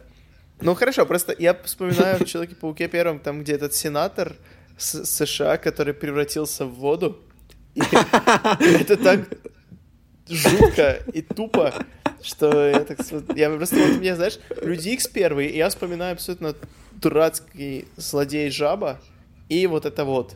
[0.62, 4.36] Ну хорошо, просто я вспоминаю в Человеке-пауке первом, там, где этот сенатор
[4.78, 7.18] с США, который превратился в воду.
[7.76, 9.22] Это так
[10.30, 11.74] жутко и тупо,
[12.22, 13.00] что я так...
[13.36, 16.56] Я просто, вот мне, знаешь, Люди Икс первый, и я вспоминаю абсолютно
[16.94, 19.00] дурацкий злодей жаба,
[19.50, 20.36] и вот это вот.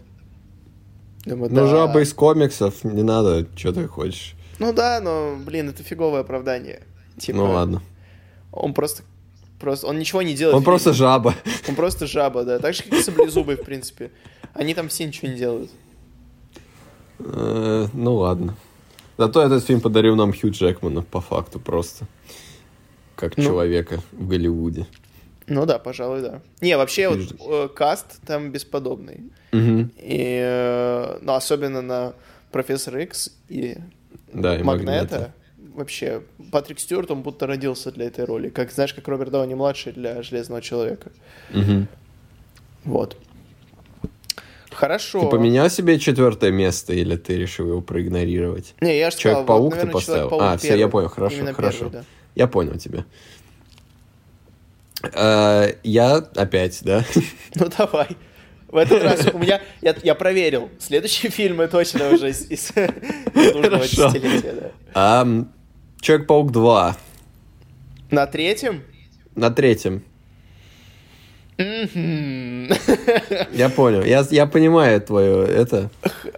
[1.25, 1.67] Думаю, Ну, да.
[1.67, 4.35] жаба из комиксов, не надо, что ты хочешь.
[4.59, 6.83] Ну да, но, блин, это фиговое оправдание.
[7.17, 7.81] Типа, Ну ладно.
[8.51, 9.03] Он просто,
[9.59, 10.55] просто, он ничего не делает.
[10.55, 11.33] Он просто жаба.
[11.67, 12.59] Он просто жаба, да.
[12.59, 14.11] Так же, как и саблезубый, в принципе.
[14.53, 15.71] Они там все ничего не делают.
[17.19, 18.55] Э, Ну ладно.
[19.19, 22.05] Зато этот фильм подарил нам Хью Джекмана, по факту, просто.
[23.17, 23.43] Как Ну.
[23.43, 24.85] человека в Голливуде.
[25.47, 26.41] Ну да, пожалуй, да.
[26.61, 27.35] Не, вообще, вот Вижу.
[27.41, 29.23] э, каст там бесподобный.
[29.51, 29.91] Мгм.
[29.97, 32.13] И, э, ну, особенно на
[32.51, 33.75] Профессор Икс и
[34.31, 34.93] Да, и Магнета.
[34.93, 35.33] Магнета.
[35.75, 38.47] Вообще, Патрик Стюарт, он будто родился для этой роли.
[38.49, 41.11] Как, знаешь, как Роберт Дауни-младший для Железного Человека.
[41.53, 41.87] Мгм.
[42.85, 43.17] Вот.
[44.71, 45.21] Хорошо.
[45.21, 48.75] Ты поменял себе четвертое место или ты решил его проигнорировать?
[48.81, 50.29] Не, я же сказал, Человек-паук вот, ты поставил?
[50.29, 50.79] Человек-паук А, первый.
[50.79, 51.77] я понял, хорошо, Именно хорошо.
[51.79, 52.03] первый, да.
[52.35, 53.05] Я понял тебя.
[55.13, 57.03] Э, Я опять, да?
[57.55, 58.07] Ну давай.
[58.67, 59.61] В этот раз у меня...
[59.81, 60.69] Я, я проверил.
[60.79, 62.71] Следующие фильмы точно уже из, из
[63.33, 64.71] нужного десятилетия, да.
[64.93, 65.51] Ам,
[66.01, 66.97] Человек-паук 2
[68.11, 68.83] На третьем?
[69.35, 70.03] на третьем.
[73.51, 74.03] Я понял.
[74.03, 75.89] Я, я понимаю твое это.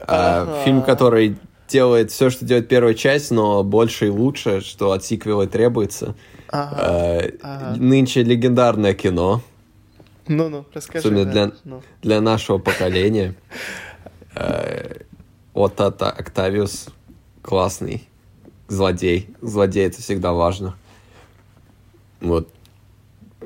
[0.07, 0.63] А.
[0.65, 5.47] Фильм, который делает все, что делает первая часть, но больше и лучше, что от сиквела
[5.47, 6.15] требуется.
[6.49, 6.75] Ага.
[6.79, 7.75] А, ага.
[7.79, 9.41] Нынче легендарное кино
[10.27, 10.99] Ну-ну, расскажи.
[11.07, 11.31] Особенно да.
[11.31, 11.81] для- Ну.
[12.01, 13.35] для нашего поколения.
[14.35, 15.01] Э,
[15.53, 16.87] Вот это Октавиус
[17.41, 18.07] классный
[18.67, 19.29] злодей.
[19.41, 20.75] Злодей это всегда важно.
[22.21, 22.49] Вот.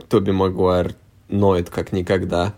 [0.10, 0.94] Тоби Магуайр
[1.30, 2.54] ноет как никогда.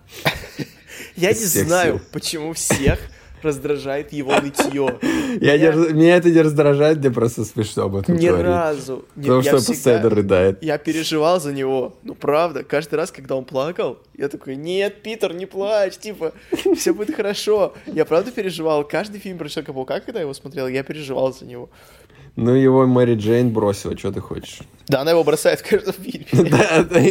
[1.16, 3.00] Я не знаю, почему всех
[3.44, 4.98] раздражает его нытье.
[5.40, 8.48] Я не Я- раз- меня это не раздражает, мне просто смешно об этом Ни говорить.
[8.48, 9.06] разу.
[9.16, 10.64] Не- Потому что всегда- постоянно рыдает.
[10.64, 11.96] Я переживал за него.
[12.04, 16.34] Ну, правда, каждый раз, когда он плакал, я такой, нет, Питер, не плачь, типа,
[16.76, 17.76] все будет хорошо.
[17.86, 18.84] Я правда переживал.
[18.84, 21.70] Каждый фильм про Человека-паука, когда я его смотрел, я переживал за него.
[22.38, 24.60] Ну, его Мэри Джейн бросила, что ты хочешь?
[24.88, 26.28] Да, она его бросает в каждом фильме.
[26.32, 27.02] Да, да,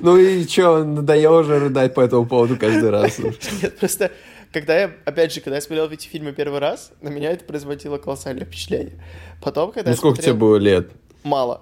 [0.00, 3.18] Ну и что, надоело уже рыдать по этому поводу каждый раз.
[3.62, 4.10] Нет, просто,
[4.50, 7.98] когда я, опять же, когда я смотрел эти фильмы первый раз, на меня это производило
[7.98, 8.94] колоссальное впечатление.
[9.42, 10.48] Потом, когда Ну сколько тебе смотрел...
[10.48, 10.90] было лет?
[11.24, 11.60] Мало.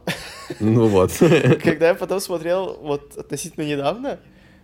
[0.61, 1.11] Ну вот.
[1.65, 4.21] Когда я потом смотрел, вот относительно недавно,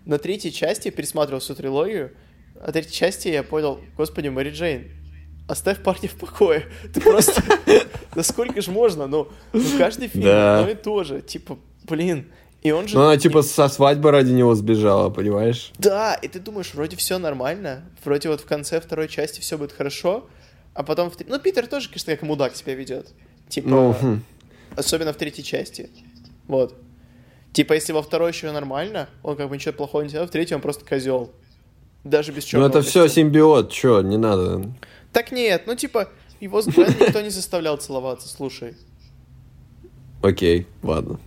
[0.06, 2.12] на третьей части пересматривал всю трилогию,
[2.60, 4.84] а третьей части я понял, господи, Мэри Джейн,
[5.46, 6.66] оставь парня в покое.
[6.94, 7.42] Ты просто...
[8.14, 9.06] Да сколько же можно?
[9.06, 11.20] Ну, ну каждый фильм одно и то же.
[11.20, 12.26] Типа, блин.
[12.62, 12.96] И он же...
[12.96, 15.70] Ну она типа со свадьбы ради него сбежала, понимаешь?
[15.78, 19.72] Да, и ты думаешь, вроде все нормально, вроде вот в конце второй части все будет
[19.72, 20.26] хорошо,
[20.72, 21.10] а потом...
[21.10, 21.16] В...
[21.26, 23.08] Ну, Питер тоже, конечно, как мудак себя ведет.
[23.50, 24.22] Типа, Ну, хм.
[24.76, 25.90] особенно в третьей части.
[26.48, 26.74] Вот.
[27.52, 30.56] Типа, если во второй еще нормально, он как бы ничего плохого не делал, в третьей
[30.56, 31.32] он просто козел.
[32.02, 34.70] Даже без Ну черного это все симбиот, чё, не надо.
[35.14, 38.74] Так нет, ну типа, его никто не заставлял целоваться, слушай.
[40.22, 41.20] Окей, ладно.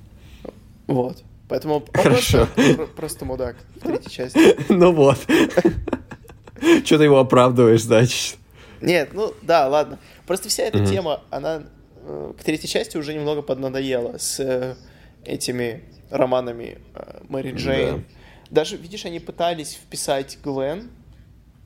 [0.87, 1.23] Вот.
[1.47, 2.47] Поэтому он Хорошо.
[2.47, 4.57] просто, про- просто мудак в третьей части.
[4.73, 5.17] Ну вот.
[6.83, 8.37] Че ты его оправдываешь, значит?
[8.81, 9.99] Нет, ну да, ладно.
[10.25, 11.63] Просто вся эта тема, она
[11.95, 14.75] э, к третьей части уже немного поднадоела с э,
[15.23, 18.05] этими романами э, Мэри Джейн.
[18.49, 20.89] Даже, видишь, они пытались вписать Глен,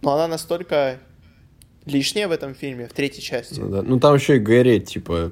[0.01, 0.99] но она настолько
[1.85, 3.59] лишняя в этом фильме, в третьей части.
[3.59, 3.81] Ну, да.
[3.81, 5.31] ну там еще и Гэри, типа,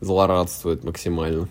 [0.00, 1.48] злорадствует максимально.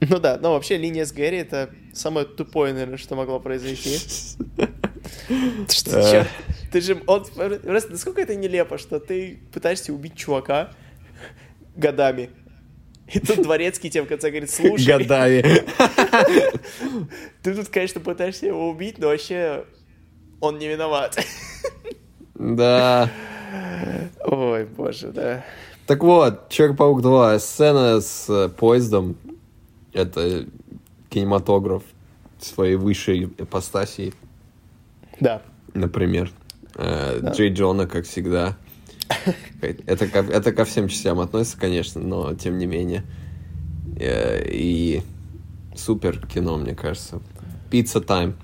[0.00, 3.98] Ну да, но вообще линия с Гэри это самое тупое, наверное, что могло произойти.
[5.68, 6.26] Что, чё?
[6.72, 10.72] Ты же, он, просто насколько это нелепо, что ты пытаешься убить чувака
[11.74, 12.30] годами.
[13.12, 15.42] И тут дворецкий тебе в конце говорит, слушай, Годами.
[17.42, 19.64] ты тут, конечно, пытаешься его убить, но вообще
[20.40, 21.18] он не виноват.
[22.40, 23.10] Да.
[24.24, 25.44] Ой, боже, да.
[25.86, 29.16] Так вот, Человек-паук 2, сцена с э, поездом,
[29.92, 30.46] это
[31.10, 31.82] кинематограф
[32.40, 34.14] своей высшей ипостасии,
[35.20, 35.42] Да.
[35.74, 36.30] например.
[36.76, 37.32] Э, Да.
[37.32, 38.56] Джей Джона, как всегда.
[39.60, 43.02] Это, ко- это ко всем частям относится, конечно, но тем не менее.
[43.98, 45.02] Э, И
[45.76, 47.20] супер кино, мне кажется.
[47.70, 48.36] Пицца тайм,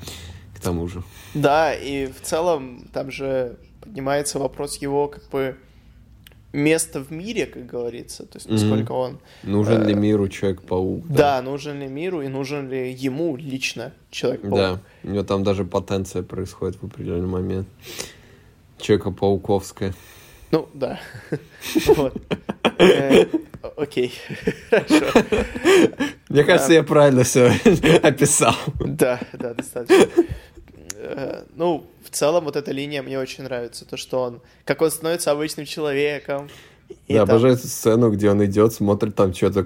[0.55, 1.03] к тому же.
[1.35, 3.57] Да, и в целом там же
[3.87, 5.57] поднимается вопрос его как бы
[6.53, 11.07] места в мире, как говорится, то есть насколько он, Нужен ли Э, миру Человек-паук?
[11.09, 11.43] да.
[11.43, 16.23] нужен ли миру и нужен ли ему лично человек Да, у него там даже потенция
[16.23, 17.69] происходит в определенный момент.
[18.79, 19.95] Человека-пауковская.
[20.51, 20.99] Ну, да.
[21.87, 22.15] Вот.
[22.79, 23.25] Э,
[23.77, 24.13] Окей.
[24.71, 25.05] Хорошо.
[26.29, 27.53] Мне кажется, я правильно все
[28.03, 28.55] описал.
[28.81, 30.07] Да, да, достаточно.
[31.09, 33.85] Э, Ну, в целом, вот эта линия мне очень нравится.
[33.85, 36.49] То, что он, как он становится обычным человеком,
[37.09, 39.65] И Да, там- обожаю эту сцену, где он идет, смотрит там что-то,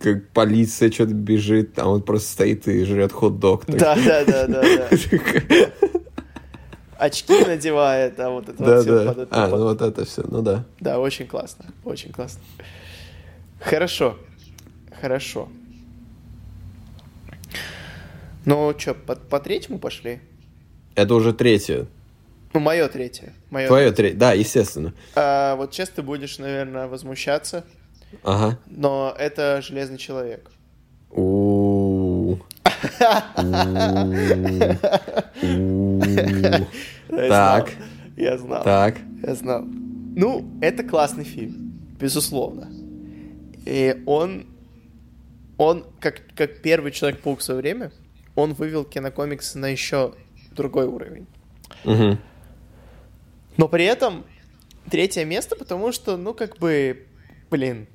[0.00, 3.64] как полиция что-то бежит, а он просто стоит и жрет хот-дог.
[3.66, 4.88] Да, да, да, да, да.
[6.98, 9.12] Очки надевает, а вот это Да, вот всё да.
[9.12, 10.64] под А, ну вот это все, ну да.
[10.80, 12.42] Да, очень классно, очень классно.
[13.60, 14.16] Хорошо,
[15.00, 15.48] хорошо.
[18.44, 20.20] Ну, что, по, по третьему пошли?
[20.98, 21.86] Это уже третье.
[22.52, 23.32] Ну, мое третье.
[23.50, 24.92] Мое Твое третье, да, естественно.
[25.14, 27.64] А, вот сейчас ты будешь, наверное, возмущаться,
[28.24, 28.58] Ага.
[28.66, 30.50] но это Железный Человек.
[37.10, 37.70] Я Так.
[38.16, 38.64] Я знал.
[38.64, 38.96] Так.
[39.22, 39.62] Я знал.
[39.62, 42.72] Ну, это классный фильм, безусловно.
[43.64, 44.46] И он,
[45.58, 47.92] он как, как первый Человек-паук в свое время,
[48.34, 50.14] он вывел кинокомикс на еще
[50.58, 51.26] другой уровень.
[51.84, 52.18] Мгм.
[53.56, 54.24] Но при этом
[54.90, 57.06] третье место, потому что, ну, как бы,
[57.50, 57.86] блин,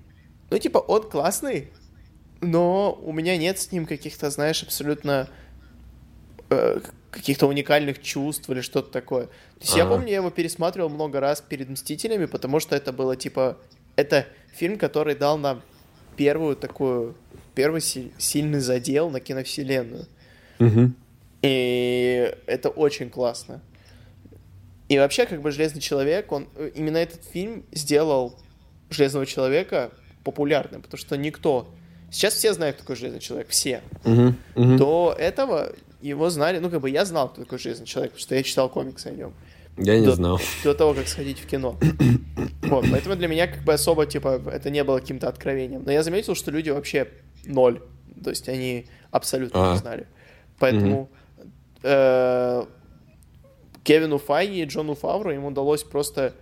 [0.50, 1.70] ну, типа, он классный,
[2.42, 5.30] но у меня нет с ним каких-то, знаешь, абсолютно
[6.50, 6.80] э,
[7.12, 9.26] каких-то уникальных чувств или что-то такое.
[9.26, 9.94] То есть я Ага.
[9.96, 13.58] помню, я его пересматривал много раз перед «Мстителями», потому что это было, типа,
[13.96, 15.62] это фильм, который дал нам
[16.18, 17.16] первую такую,
[17.56, 20.06] первый си- сильный задел на киновселенную.
[20.60, 20.96] Мгм.
[21.44, 23.62] И это очень классно.
[24.90, 28.36] И вообще, как бы Железный человек, он э, именно этот фильм сделал
[28.90, 29.92] Железного человека
[30.24, 31.68] популярным, потому что никто.
[32.12, 33.82] Сейчас все знают, кто такой Железный человек, все.
[34.06, 34.38] Мгм.
[34.56, 34.78] Мгм.
[34.78, 38.36] До этого его знали, ну, как бы я знал, кто такой Железный человек, потому что
[38.36, 39.34] я читал комиксы о нем.
[39.78, 40.12] Я не Да.
[40.14, 40.40] знал.
[40.64, 41.78] До того, как сходить в кино.
[42.64, 45.84] Вот, поэтому для меня как бы особо, типа, это не было каким-то откровением.
[45.86, 47.08] Но я заметил, что люди вообще
[47.46, 47.82] ноль.
[48.24, 49.76] То есть они абсолютно не Ага.
[49.78, 50.08] знали.
[50.60, 51.10] Поэтому
[51.84, 52.66] э,
[53.84, 56.34] Кевину Файги и Джону Фавру им удалось просто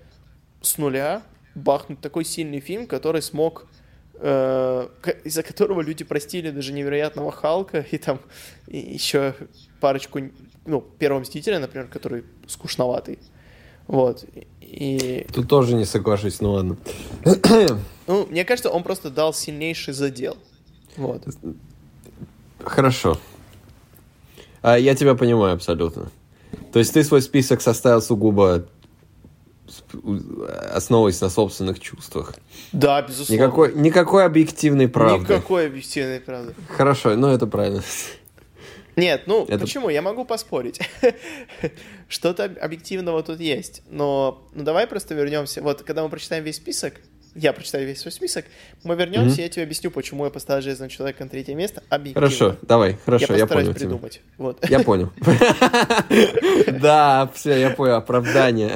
[0.62, 1.24] с нуля
[1.56, 3.68] бахнуть такой сильный фильм, который смог
[4.16, 4.88] э,
[5.24, 8.20] из-за которого люди простили даже невероятного Халка и там
[8.68, 9.36] и еще
[9.80, 10.20] парочку,
[10.66, 13.20] ну, Первого Мстителя, например, который скучноватый.
[13.88, 14.24] Вот.
[14.62, 16.78] И, Тут тоже не соглашусь, ну ладно.
[18.08, 20.38] ну, мне кажется, он просто дал сильнейший задел.
[20.96, 21.28] Вот.
[22.64, 23.20] Хорошо.
[24.62, 26.12] А, я тебя понимаю абсолютно.
[26.72, 28.66] То есть ты свой список составил сугубо
[30.74, 32.36] основываясь на собственных чувствах.
[32.74, 33.42] Да, безусловно.
[33.42, 35.34] Никакой, никакой объективной правды.
[35.34, 36.54] Никакой объективной правды.
[36.70, 37.82] Хорошо, ну это правильно.
[38.96, 39.90] Нет, ну Это- почему?
[39.90, 40.82] Я могу поспорить.
[42.10, 43.84] Что-то об- объективного тут есть.
[43.90, 45.62] Но ну, давай просто вернемся.
[45.62, 46.96] Вот когда мы прочитаем весь список,
[47.36, 48.46] я прочитаю весь свой список,
[48.84, 51.82] мы вернемся, и я тебе объясню, почему я поставил Железного человека на третье место.
[51.90, 52.28] Объективно.
[52.28, 53.88] Хорошо, давай, хорошо, я я, постараюсь понял тебя.
[53.88, 54.22] придумать.
[54.38, 54.70] Вот.
[54.70, 55.12] Я понял.
[56.82, 58.72] Да, все, я понял, оправдание.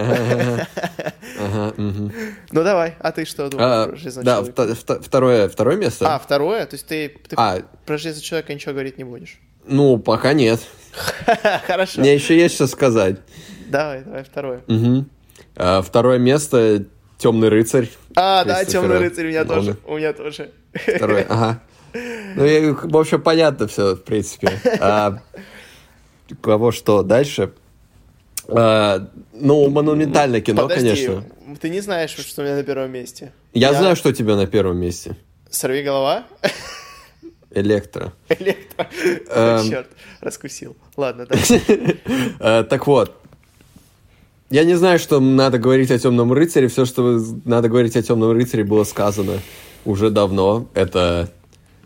[1.37, 4.73] Ну давай, а ты что думаешь А, про Железного Да, человека?
[4.73, 5.01] вто-
[5.49, 6.15] второе место.
[6.15, 6.65] А, второе?
[6.65, 9.39] То есть ты, А, про Железного человека ничего говорить не будешь?
[9.67, 10.59] ну, пока нет.
[11.67, 11.99] Хорошо.
[12.01, 13.17] Мне еще есть что сказать.
[13.67, 14.61] Давай, давай, второе.
[15.55, 16.85] А, Второе место
[17.17, 17.89] Темный рыцарь.
[18.15, 19.61] А, да, Темный рыцарь у меня Нолана.
[19.65, 19.77] тоже.
[19.85, 20.51] У меня тоже.
[20.73, 21.61] Второе, ага.
[21.93, 24.59] Ну, я, в общем, понятно все, в принципе.
[24.81, 25.19] А,
[26.41, 27.53] кого что дальше?
[28.47, 31.23] А, ну, монументальное кино, Подожди, конечно.
[31.59, 33.31] ты не знаешь, что у меня на первом месте.
[33.53, 35.15] Я, знаю, что у тебя на первом месте.
[35.49, 36.25] Сорви голова?
[37.51, 38.11] Электро.
[38.29, 38.89] Электро.
[39.29, 39.69] Эм.
[39.69, 39.87] Черт,
[40.19, 40.75] раскусил.
[40.97, 41.61] Ладно, дальше.
[42.39, 43.17] Э, Так вот,
[44.49, 46.67] я не знаю, что надо говорить о Темном рыцаре.
[46.67, 49.39] Все, что надо говорить о Темном рыцаре, было сказано
[49.85, 50.67] уже давно.
[50.73, 51.31] Это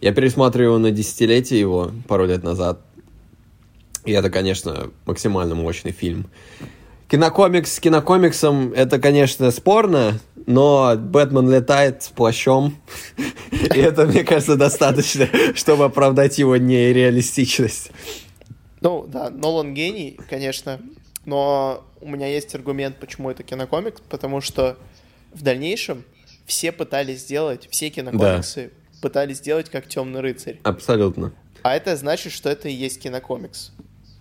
[0.01, 2.81] я пересматривал на десятилетие его пару лет назад.
[4.05, 6.27] И это, конечно, максимально мощный фильм.
[7.09, 12.77] Кинокомикс с кинокомиксом это, конечно, спорно, но Бэтмен летает с плащом.
[13.51, 17.91] И это, мне кажется, достаточно, чтобы оправдать его нереалистичность.
[18.81, 20.79] Ну, да, Нолан гений, конечно,
[21.25, 24.77] но у меня есть аргумент, почему это кинокомикс, потому что
[25.33, 26.03] в дальнейшем
[26.45, 28.71] все пытались сделать, все кинокомиксы
[29.01, 30.59] пытались сделать как Темный рыцарь.
[30.63, 31.33] Абсолютно.
[31.61, 33.71] А это значит, что это и есть кинокомикс.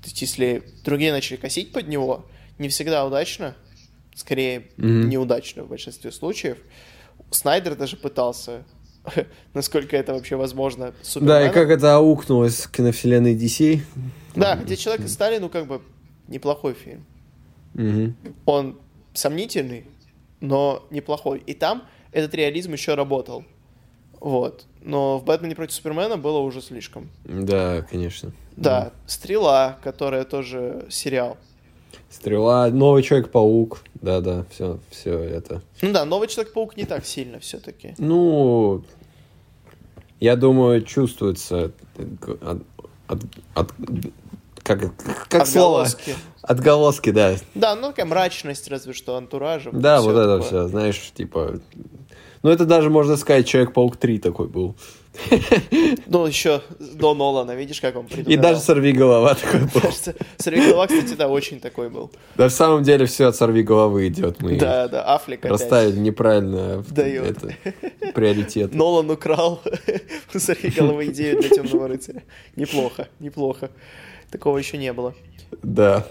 [0.02, 2.26] То есть, если другие начали косить под него,
[2.58, 3.54] не всегда удачно,
[4.14, 5.08] скорее Мгм.
[5.08, 6.58] неудачно в большинстве случаев.
[7.30, 8.64] Снайдер даже пытался,
[9.54, 13.80] насколько это вообще возможно, с Да, и как это аукнулось киновселенной DC.
[14.34, 15.82] Да, где Человек из Стали, ну, как бы,
[16.28, 17.04] неплохой фильм.
[17.78, 18.14] Мгм.
[18.44, 18.76] Он
[19.14, 19.84] сомнительный,
[20.40, 21.42] но неплохой.
[21.46, 23.44] И там этот реализм еще работал.
[24.20, 24.66] Вот.
[24.82, 27.08] Но в «Бэтмене против Супермена» было уже слишком.
[27.24, 28.32] Да, конечно.
[28.56, 31.36] Да, «Стрела», которая тоже сериал.
[32.10, 35.62] Стрела, новый Человек-паук, да-да, все, все это.
[35.82, 37.94] Ну да, новый Человек-паук не так сильно все-таки.
[37.98, 38.82] Ну,
[40.18, 42.64] я думаю, чувствуется от,
[43.06, 43.20] от,
[43.54, 43.74] от-
[44.76, 44.92] как,
[45.28, 45.82] как слово?
[45.82, 46.14] Отголоски.
[46.42, 47.34] Отголоски, да.
[47.54, 49.70] Да, ну такая мрачность, разве что антуража.
[49.72, 50.42] Да, вот это такое.
[50.42, 51.60] все, знаешь, типа...
[52.44, 54.76] Ну, это даже, можно сказать, Человек-паук 3 такой был.
[56.06, 58.42] Ну, еще до Нолана, видишь, как он И предугадал.
[58.52, 59.80] даже Сорви голова такой был.
[59.80, 62.10] Кажется, Сорвиголова, кстати, да, очень такой был.
[62.36, 64.40] Да, в самом деле все от Сорви головы идет.
[64.40, 65.44] Мы Да, да, опять.
[65.44, 67.42] расставили неправильно в- Дает.
[67.42, 68.74] это, приоритет.
[68.74, 69.60] Нолан украл
[70.34, 72.22] у Сорвиголовы идею для Темного рыцаря.
[72.56, 73.70] Неплохо, неплохо.
[74.30, 75.14] Такого еще не было.
[75.62, 76.06] Да,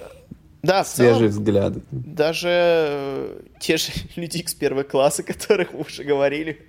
[0.64, 1.74] Да, в свежий целом, взгляд.
[1.92, 6.66] даже э, те же люди X первого класса, о которых мы уже говорили,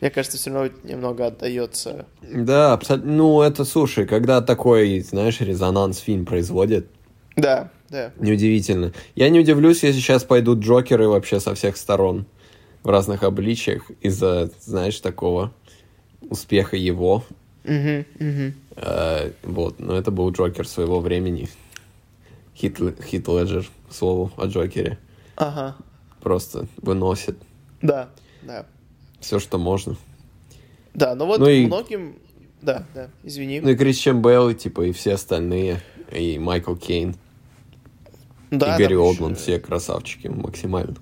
[0.00, 2.06] мне кажется, все равно немного отдается.
[2.22, 3.12] Да, абсолютно.
[3.12, 6.88] Ну, это, слушай, когда такой, знаешь, резонанс фильм производит,
[7.36, 8.12] Да, да.
[8.18, 8.92] неудивительно.
[9.14, 12.26] Я не удивлюсь, если сейчас пойдут Джокеры вообще со всех сторон
[12.82, 15.52] в разных обличиях из-за, знаешь, такого
[16.28, 17.24] успеха его.
[17.64, 18.54] Мгм.
[18.76, 21.48] Э, вот, но это был Джокер своего времени.
[22.56, 24.98] Хит, Хит Леджер, к слову, о Джокере.
[25.36, 25.76] Ага.
[26.20, 27.36] Просто выносит
[27.82, 28.10] Да,
[28.42, 28.66] да.
[29.20, 29.96] все, что можно.
[30.94, 32.16] Да, но вот Ну и- многим...
[32.62, 33.60] Да, да, извини.
[33.60, 33.74] Ну и
[34.22, 37.14] Бейл, и, типа, и все остальные, и Майкл Кейн,
[38.50, 40.96] да, и там Олдман, все красавчики максимально.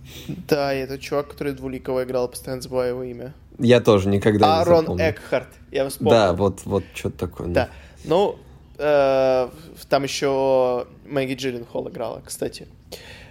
[0.48, 3.34] Да, и этот чувак, который двуликово играл, постоянно забываю его имя.
[3.58, 5.10] Я тоже никогда не Аарон запомню.
[5.10, 6.10] Экхарт, я вспомнил.
[6.12, 7.48] Да, вот, вот что-то такое.
[7.48, 7.68] Да.
[8.04, 8.36] Ну,
[8.78, 9.48] э,
[9.88, 12.66] там еще Мэгги Джилленхол играла, кстати.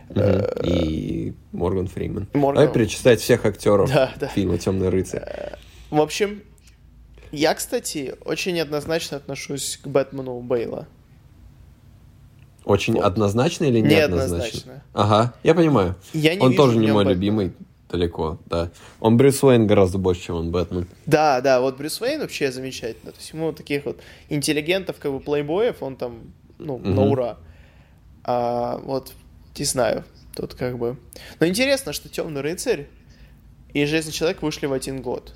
[0.10, 0.44] Мгм.
[0.64, 2.28] И Морган Фриман.
[2.34, 2.66] Морган.
[2.66, 4.28] Давай перечислять всех актеров Да, да.
[4.28, 5.24] фильма Темный рыцарь.
[5.90, 6.42] В общем,
[7.32, 10.88] я, кстати, очень неоднозначно отношусь к Бэтмену Бейла.
[12.66, 13.04] Очень вот.
[13.06, 14.36] однозначно или неоднозначно?
[14.36, 14.84] Неоднозначно.
[14.94, 15.96] Ага, я понимаю.
[16.14, 17.10] Я не он тоже не мой Бэтмена.
[17.16, 17.54] любимый
[17.90, 18.70] далеко, да.
[19.00, 20.88] Он Брюс Уэйн гораздо больше, чем он Бэтмен.
[21.06, 23.12] Да, да, вот Брюс Уэйн вообще замечательно.
[23.12, 24.00] То есть ему таких вот
[24.30, 27.12] интеллигентов, как бы плейбоев, он там, ну, на Мгм.
[27.12, 27.38] ура.
[28.24, 29.14] А вот,
[29.58, 30.04] не знаю,
[30.36, 30.98] тут как бы...
[31.40, 32.88] Но интересно, что Темный рыцарь
[33.74, 35.34] и Железный человек вышли в один год.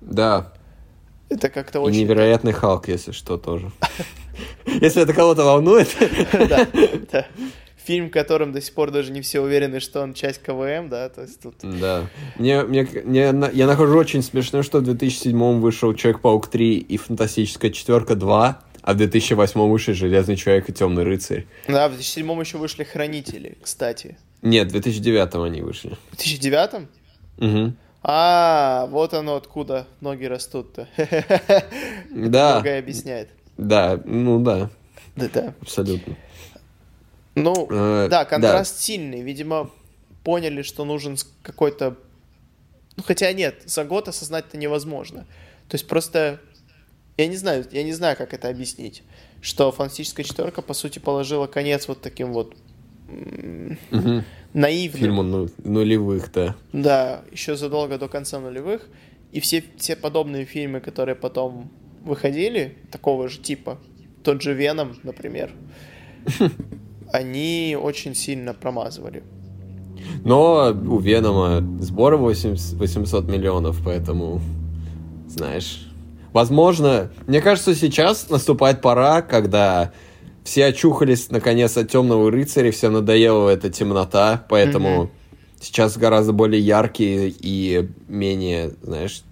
[0.00, 0.52] Да,
[1.30, 2.00] Это как-то и очень...
[2.00, 3.72] невероятный Халк, если что, тоже.
[4.66, 5.88] Если это кого-то волнует.
[6.32, 7.26] Да.
[7.84, 11.08] Фильм, в котором до сих пор даже не все уверены, что он часть КВМ, да,
[11.08, 11.54] то есть тут...
[11.62, 12.06] Да.
[12.36, 13.22] Мне, мне, мне
[13.52, 18.92] я нахожу очень смешно, что в 2007 вышел Человек-паук 3 и Фантастическая четверка 2, а
[18.92, 21.46] в 2008 вышли Железный человек и Темный рыцарь.
[21.66, 24.18] Да, в 2007 еще вышли Хранители, кстати.
[24.42, 25.96] Нет, в 2009 они вышли.
[26.10, 26.88] В 2009?
[27.38, 27.76] Мгм.
[28.02, 30.88] А, вот оно откуда ноги растут-то.
[32.10, 32.54] Да.
[32.54, 33.28] Многое объясняет.
[33.58, 34.70] Да, ну да,
[35.16, 35.52] Да-да.
[35.60, 36.16] абсолютно.
[37.34, 39.20] Ну, Э, да, контраст сильный.
[39.20, 39.70] Видимо,
[40.24, 41.96] поняли, что нужен какой-то...
[42.96, 45.20] Ну, хотя нет, за год осознать это невозможно.
[45.68, 46.40] То есть просто...
[47.16, 49.02] Я не знаю, я не знаю, как это объяснить.
[49.40, 52.56] Что фантастическая четверка, по сути, положила конец вот таким вот
[53.08, 54.24] Мгм.
[54.52, 55.00] наивным.
[55.00, 56.56] Фильму ну, нулевых, да.
[56.72, 58.86] Да, еще задолго до конца нулевых.
[59.32, 61.70] И все, все подобные фильмы, которые потом
[62.04, 63.78] выходили, такого же типа,
[64.22, 65.50] тот же Веном, например,
[67.12, 69.22] они очень сильно промазывали.
[70.24, 74.40] Но у Венома сбор 800 800 миллионов, поэтому,
[75.28, 75.84] знаешь...
[76.32, 79.92] Возможно, мне кажется, сейчас наступает пора, когда
[80.44, 85.10] все очухались наконец от темного рыцаря, всем надоела эта темнота, поэтому Мгм.
[85.58, 89.22] сейчас гораздо более яркие и менее, знаешь,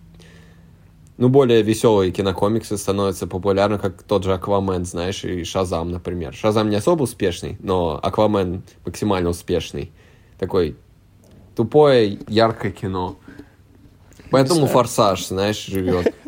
[1.19, 6.35] ну, более веселые кинокомиксы становятся популярны, как тот же Аквамен, знаешь, и Шазам, например.
[6.35, 9.91] Шазам не особо успешный, но Аквамен максимально успешный.
[10.39, 10.77] Такой
[11.55, 13.17] тупое, яркое кино.
[14.31, 14.67] Поэтому.
[14.67, 16.15] Форсаж, знаешь, живет.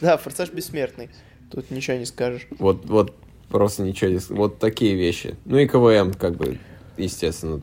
[0.00, 1.08] Да, Форсаж бессмертный.
[1.50, 2.46] Тут ничего не скажешь.
[2.58, 3.14] Вот, вот
[3.48, 4.18] просто ничего не...
[4.18, 5.36] с- Вот такие вещи.
[5.44, 6.58] Ну и КВМ, как бы,
[6.96, 7.60] естественно.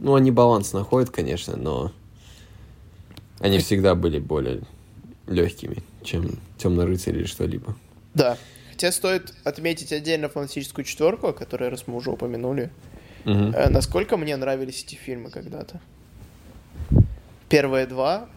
[0.00, 1.92] Ну, они баланс находят, конечно, но
[3.38, 4.62] они всегда были более
[5.26, 7.76] легкими, чем Темный рыцарь или что-либо.
[8.14, 8.36] Да.
[8.70, 12.70] Хотя стоит отметить отдельно фантастическую четверку, о которой раз мы уже упомянули.
[13.24, 13.52] Мгм.
[13.54, 15.80] Э, Насколько мне нравились эти фильмы когда-то.
[17.48, 18.28] Первые два.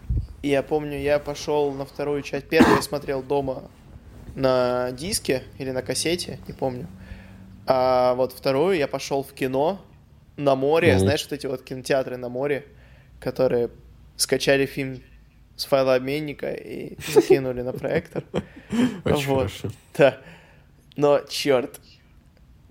[0.42, 2.48] И я помню, я пошел на вторую часть.
[2.48, 3.64] Первую я смотрел дома
[4.36, 6.88] на диске или на кассете, не помню.
[7.66, 9.82] А вот вторую я пошел в кино
[10.38, 10.92] на море.
[10.92, 11.00] Мгм.
[11.00, 12.66] Знаешь, вот эти вот кинотеатры на море,
[13.20, 13.70] которые
[14.18, 15.02] скачали фильм
[15.56, 18.24] с файлообменника и закинули на проектор.
[19.06, 19.38] Очень Вот.
[19.52, 19.70] хорошо.
[19.98, 20.18] Да.
[20.98, 21.80] Но, черт,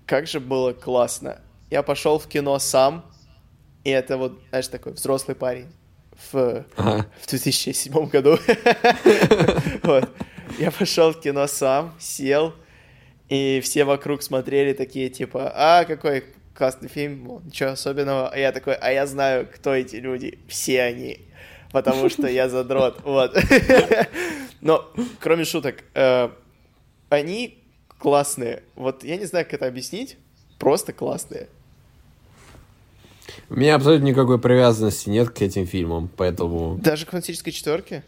[0.05, 1.39] как же было классно.
[1.71, 3.05] я пошел в кино сам,
[3.83, 5.67] и это вот, знаешь, такой взрослый парень
[6.31, 7.05] в, Ага.
[7.21, 8.37] в 2007 году.
[9.83, 10.09] Вот.
[10.59, 12.53] Я пошел в кино сам, сел,
[13.29, 16.23] и все вокруг смотрели такие, типа, а, какой
[16.55, 18.29] классный фильм, ничего особенного.
[18.29, 21.19] А я такой, а я знаю, кто эти люди, все они,
[21.75, 23.37] потому что я задрот, вот.
[24.61, 24.85] Но,
[25.19, 26.29] кроме шуток, э,
[27.09, 27.59] они
[27.99, 28.63] классные.
[28.75, 30.17] Вот я не знаю, как это объяснить,
[30.57, 31.49] просто классные.
[33.49, 36.77] У меня абсолютно никакой привязанности нет к этим фильмам, поэтому...
[36.81, 38.03] Даже к фантастической четверке?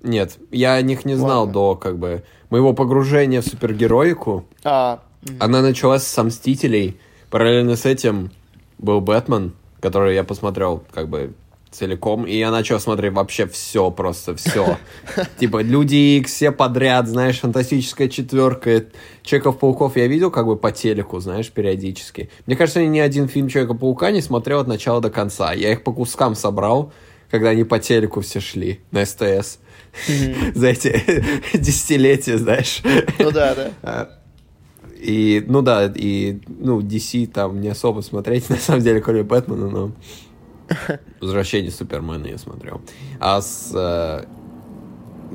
[0.00, 1.52] Нет, я о них не знал Ладно.
[1.52, 4.46] до, как бы, моего погружения в супергероику.
[4.62, 5.02] А,
[5.40, 7.00] Она началась с «Мстителей».
[7.30, 8.30] Параллельно с этим
[8.78, 11.34] был «Бэтмен», который я посмотрел, как бы,
[11.70, 12.24] целиком.
[12.24, 14.78] И я начал смотреть вообще все, просто все.
[15.38, 18.84] Типа, Люди Икс, все подряд, знаешь, Фантастическая четверка,
[19.22, 22.30] Человеков-пауков я видел как бы по телеку, знаешь, периодически.
[22.46, 25.52] Мне кажется, я ни один фильм Человека-паука не смотрел от начала до конца.
[25.52, 26.92] Я их по кускам собрал,
[27.30, 29.58] когда они по телеку все шли на СТС.
[30.54, 31.02] За эти
[31.56, 32.82] десятилетия, знаешь.
[33.18, 33.70] ну да, да.
[33.82, 34.18] А,
[35.00, 39.68] И, ну да, и, ну, DC там не особо смотреть, на самом деле, кроме Бэтмена,
[39.68, 39.92] но
[41.20, 42.80] Возвращение Супермена я смотрел.
[43.20, 44.24] А с, э,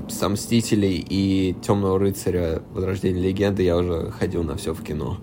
[0.09, 5.19] с Мстителей и Темного рыцаря Возрождение легенды я уже ходил на все в кино.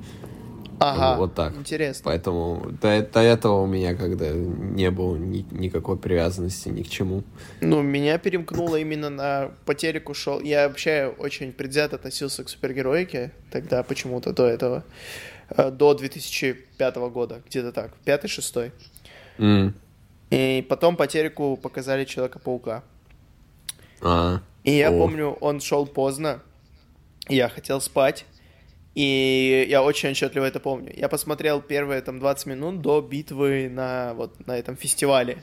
[0.82, 1.54] Ага, Вот так.
[1.56, 2.04] Интересно.
[2.06, 7.22] Поэтому до, до этого у меня когда не было ни- никакой привязанности ни к чему.
[7.60, 10.40] Ну, меня перемкнуло именно на по телеку шел.
[10.40, 14.84] Я вообще очень предвзято относился к супергероике тогда почему-то до этого.
[15.50, 17.92] Э, До 2005 года, где-то так.
[18.06, 18.72] Пятый, шестой.
[20.30, 22.82] И потом по телеку показали Человека-паука.
[24.00, 24.98] А, И я О.
[24.98, 26.40] помню, он шел поздно.
[27.28, 28.24] Я хотел спать.
[28.94, 30.92] И я очень отчетливо это помню.
[30.96, 35.42] Я посмотрел первые там 20 минут до битвы на вот на этом фестивале.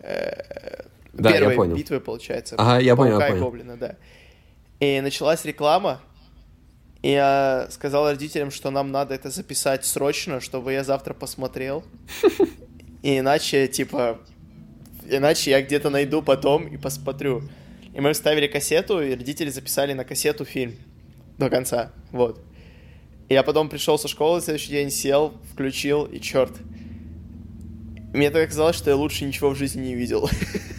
[0.00, 0.82] Э,
[1.12, 1.76] Да, я Первой понял.
[1.76, 2.56] битвы, получается.
[2.58, 3.44] Ага, я понял, и понял.
[3.44, 3.96] Гоблина, да.
[4.80, 6.00] И началась реклама.
[7.02, 11.84] И я сказал родителям, что нам надо это записать срочно, чтобы я завтра посмотрел.
[13.02, 14.20] И иначе, типа,
[15.08, 17.42] иначе я где-то найду потом и посмотрю.
[17.94, 20.74] И мы вставили кассету, и родители записали на кассету фильм
[21.38, 21.92] до конца.
[22.12, 22.40] Вот.
[23.28, 26.52] И я потом пришел со школы, следующий день сел, включил, и черт.
[28.16, 30.30] Мне так казалось, что я лучше ничего в жизни не видел.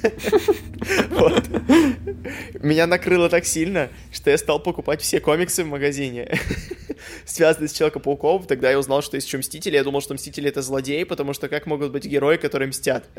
[2.59, 6.39] Меня накрыло так сильно, что я стал покупать все комиксы в магазине,
[7.25, 8.47] связанные с Человеком-пауком.
[8.47, 9.75] Тогда я узнал, что есть еще Мстители.
[9.75, 13.05] Я думал, что Мстители— это злодеи, потому что как могут быть герои, которые мстят?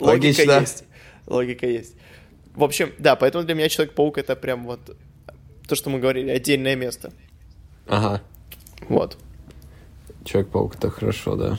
[0.00, 0.82] Логика есть.
[1.28, 1.94] Логика есть.
[2.56, 4.96] В общем, да, поэтому для меня Человек-паук— это прям вот
[5.68, 7.12] то, что мы говорили, отдельное место.
[7.86, 8.22] ага.
[8.88, 9.18] Вот.
[10.24, 11.58] Человек-паук, это хорошо, да.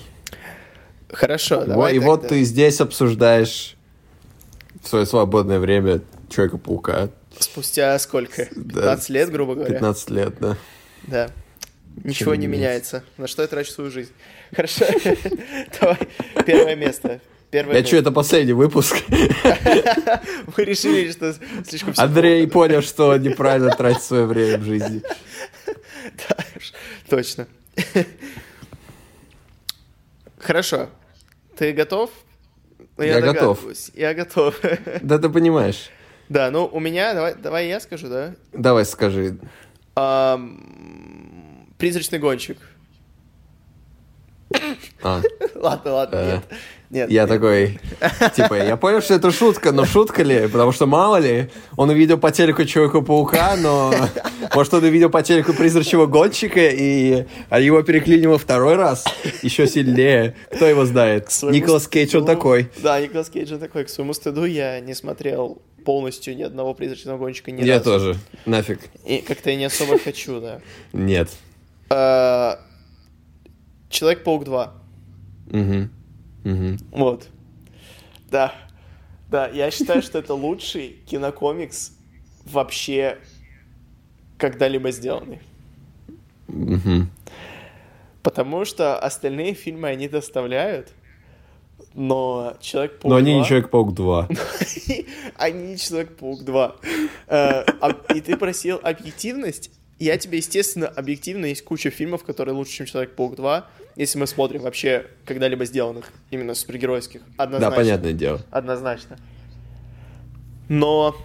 [1.12, 3.76] Хорошо, Во- давай и вот ты здесь обсуждаешь
[4.82, 7.10] в свое свободное время Человека-паука.
[7.40, 8.48] Спустя сколько?
[8.56, 8.82] Да.
[8.82, 9.74] 15 лет, грубо говоря?
[9.74, 10.58] 15 лет, да.
[11.04, 11.30] Да.
[12.04, 12.98] Ничего не не меняется.
[12.98, 13.04] меняется.
[13.18, 14.12] На что я трачу свою жизнь?
[14.54, 14.86] Хорошо.
[15.80, 15.98] Давай.
[16.46, 17.22] Первое место.
[17.52, 17.88] Первое Я место.
[17.88, 18.98] что, это последний выпуск?
[19.10, 21.36] Мы решили, что
[21.66, 25.02] слишком Андрей понял, что он неправильно тратит свое время в жизни.
[26.30, 26.38] Да,
[27.10, 27.48] Точно.
[30.46, 30.90] Хорошо.
[31.58, 32.12] Ты готов?
[32.98, 33.66] Ну, Я готов.
[33.96, 34.60] Я готов.
[35.02, 35.90] Да ты понимаешь.
[36.30, 38.36] Да, ну у меня, давай, давай я скажу, да?
[38.54, 39.40] Давай скажи.
[39.96, 42.58] Ам, Призрачный гонщик.
[45.02, 45.22] А,
[45.56, 46.44] Ладно, ладно, Э, нет.
[46.90, 47.10] Нет.
[47.10, 47.80] я такой,
[48.36, 50.48] типа, я понял, что это шутка, но шутка ли?
[50.48, 53.94] Потому что мало ли, он увидел по телеку Человека-паука, но
[54.54, 59.04] может он увидел по телеку призрачного гонщика, и его переклинило второй раз,
[59.42, 60.36] еще сильнее.
[60.54, 61.30] Кто его знает?
[61.44, 62.70] Николас Кейдж, он такой.
[62.84, 63.86] Да, Николас Кейдж он такой.
[63.86, 67.84] К своему стыду я не смотрел полностью ни одного призрачного гонщика ни Я разу.
[67.86, 68.16] тоже.
[68.46, 68.80] Нафиг.
[69.06, 70.60] И как-то я не особо хочу, да.
[70.94, 71.30] Нет.
[71.90, 72.60] А,
[73.90, 74.74] Человек-паук 2.
[75.52, 75.92] Мгм.
[76.46, 76.78] Мгм.
[76.92, 77.28] Вот.
[78.32, 78.54] Да.
[79.30, 81.92] Да, я считаю, что это лучший кинокомикс
[82.46, 83.18] вообще
[84.38, 85.40] когда-либо сделанный.
[86.48, 87.10] Мгм.
[88.22, 90.94] Потому что остальные фильмы они доставляют,
[91.96, 94.30] но Человек-паук Но они 2 не Человек-паук 2.
[95.38, 96.76] Они не Человек-паук 2.
[97.28, 99.72] Э, а- И ты просил объективность.
[99.98, 104.62] Я тебе, естественно, объективно есть куча фильмов, которые лучше, чем Человек-паук 2, если мы смотрим
[104.62, 107.22] вообще когда-либо сделанных, именно супергеройских.
[107.38, 107.76] Да, Однозначно.
[107.76, 108.42] понятное дело.
[108.52, 109.18] Однозначно.
[110.68, 111.16] Но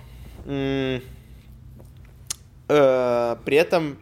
[0.44, 1.00] э,
[2.68, 3.98] при этом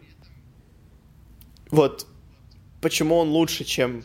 [1.71, 2.05] вот
[2.81, 4.03] почему он лучше, чем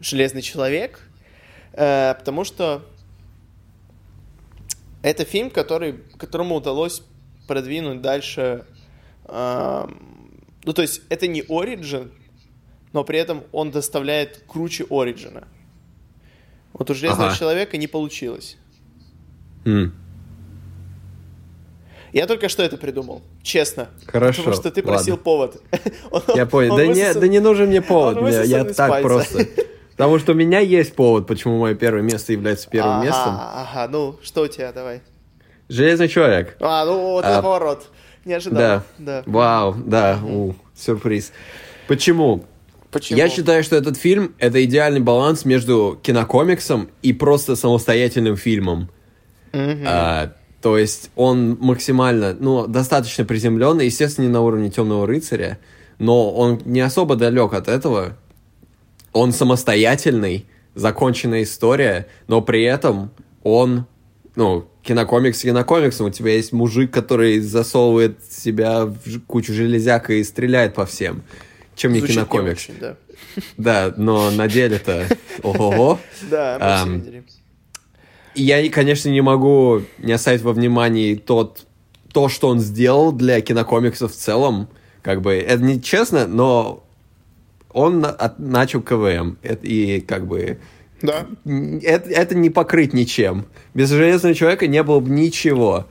[0.00, 1.00] Железный человек?
[1.72, 2.84] Э, потому что
[5.02, 7.02] это фильм, который, которому удалось
[7.46, 8.64] продвинуть дальше.
[9.28, 12.10] Ну, то есть, это не Origin,
[12.92, 15.46] но при этом он доставляет круче Ориджина.
[16.72, 17.38] Вот у Железного ага.
[17.38, 18.56] человека не получилось.
[19.64, 19.90] Mm.
[22.12, 23.88] Я только что это придумал, честно.
[24.06, 24.42] Хорошо.
[24.42, 25.24] Потому что ты просил ладно.
[25.24, 25.62] повод.
[26.34, 26.76] Я понял.
[26.76, 28.20] Да, не, да не нужен мне повод.
[28.22, 29.46] Мне, я так просто.
[29.92, 33.36] Потому что у меня есть повод, почему мое первое место является первым ага, местом.
[33.36, 35.02] Ага, ну что у тебя, давай.
[35.68, 36.56] Железный человек.
[36.60, 37.88] А, ну вот а, поворот.
[38.28, 38.58] Не ожидал.
[38.58, 38.84] Да.
[38.98, 39.22] да.
[39.24, 41.32] Вау, да, у, сюрприз.
[41.86, 42.44] Почему?
[42.90, 43.16] Почему?
[43.16, 48.90] Я считаю, что этот фильм— это идеальный баланс между кинокомиксом и просто самостоятельным фильмом.
[49.52, 49.84] Mm-hmm.
[49.86, 55.58] А, то есть он максимально, ну, достаточно приземленный, естественно, не на уровне Темного рыцаря,
[55.98, 58.18] но он не особо далек от этого.
[59.14, 63.10] Он самостоятельный, законченная история, но при этом
[63.42, 63.86] он,
[64.36, 66.06] ну, кинокомикс кинокомиксом.
[66.06, 71.22] У тебя есть мужик, который засовывает себя в кучу железяка и стреляет по всем
[71.78, 72.68] чем не кинокомикс.
[72.68, 72.96] Не очень, да.
[73.56, 75.06] да, но на деле-то
[75.42, 76.00] ого-го.
[76.30, 76.86] Да,
[78.34, 81.66] Я, конечно, не могу не оставить во внимании тот,
[82.12, 84.68] то, что он сделал для кинокомиксов в целом.
[85.02, 86.82] Как бы, это не честно, но
[87.70, 88.04] он
[88.38, 89.36] начал КВМ.
[89.62, 90.58] И как бы...
[91.02, 91.26] Да.
[91.82, 93.46] Это, это не покрыть ничем.
[93.74, 95.86] Без Железного Человека не было бы ничего.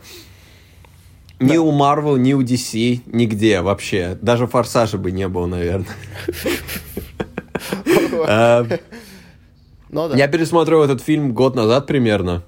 [1.39, 1.61] Ни да.
[1.61, 4.17] у Marvel, ни у DC, нигде вообще.
[4.21, 5.95] Даже Форсажа бы не было, наверное.
[8.27, 8.69] Эм,
[9.89, 12.43] ну я пересмотрел этот фильм год назад примерно.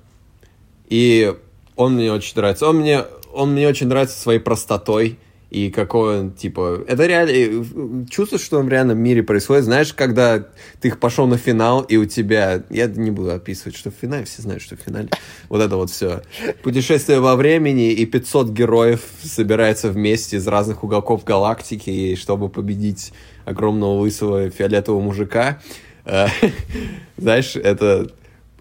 [0.87, 1.33] И
[1.75, 2.67] он мне очень нравится.
[2.67, 6.83] Он мне, он мне очень нравится своей простотой и какой он, типа...
[6.87, 8.05] Это реально...
[8.07, 9.63] Чувствуешь, что в реальном мире происходит.
[9.63, 10.45] Знаешь, когда
[10.79, 12.63] ты пошел на финал, и у тебя...
[12.69, 15.09] Я не буду описывать, что в финале, все знают, что в финале.
[15.49, 16.21] Вот это вот все.
[16.61, 23.11] Путешествие во времени, и 500 героев собираются вместе из разных уголков галактики, чтобы победить
[23.45, 25.61] огромного лысого фиолетового мужика.
[26.05, 26.27] Э,
[27.17, 28.11] знаешь, это...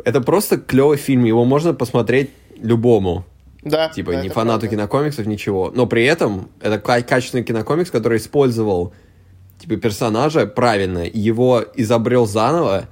[0.05, 1.25] Это просто клевый фильм.
[1.25, 3.27] Его можно посмотреть любому.
[3.63, 3.89] Да.
[3.89, 4.77] Типа да, не фанату правда.
[4.77, 5.73] кинокомиксов, ничего.
[5.75, 8.93] Но при этом это качественный кинокомикс, который использовал
[9.59, 12.89] типа персонажа правильно, его изобрел заново,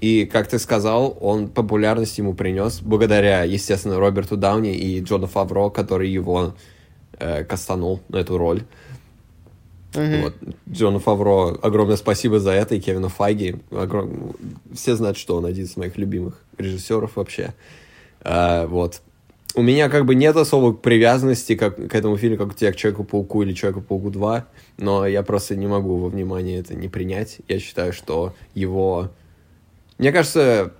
[0.00, 5.68] и, как ты сказал, он популярность ему принес благодаря, естественно, Роберту Дауни и Джону Фавро,
[5.68, 6.54] который его
[7.18, 8.62] э, кастанул на эту роль.
[9.92, 10.22] Mm-hmm.
[10.22, 10.34] Вот.
[10.70, 13.56] Джону Фавро огромное спасибо за это, и Кевину Файги.
[13.70, 14.34] Огром...
[14.72, 17.52] Все знают, что он один из моих любимых режиссеров вообще.
[18.22, 19.02] А, вот
[19.54, 22.76] у меня как бы нет особой привязанности как, к этому фильму, как у тебя к
[22.76, 24.46] Человеку-пауку или Человеку-пауку 2,
[24.78, 27.38] но я просто не могу во внимание это не принять.
[27.48, 29.10] Я считаю, что его...
[29.98, 30.72] Мне кажется,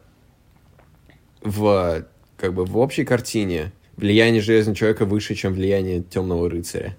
[1.43, 2.05] в,
[2.37, 6.97] как бы, в общей картине влияние Железного Человека выше, чем влияние Темного Рыцаря.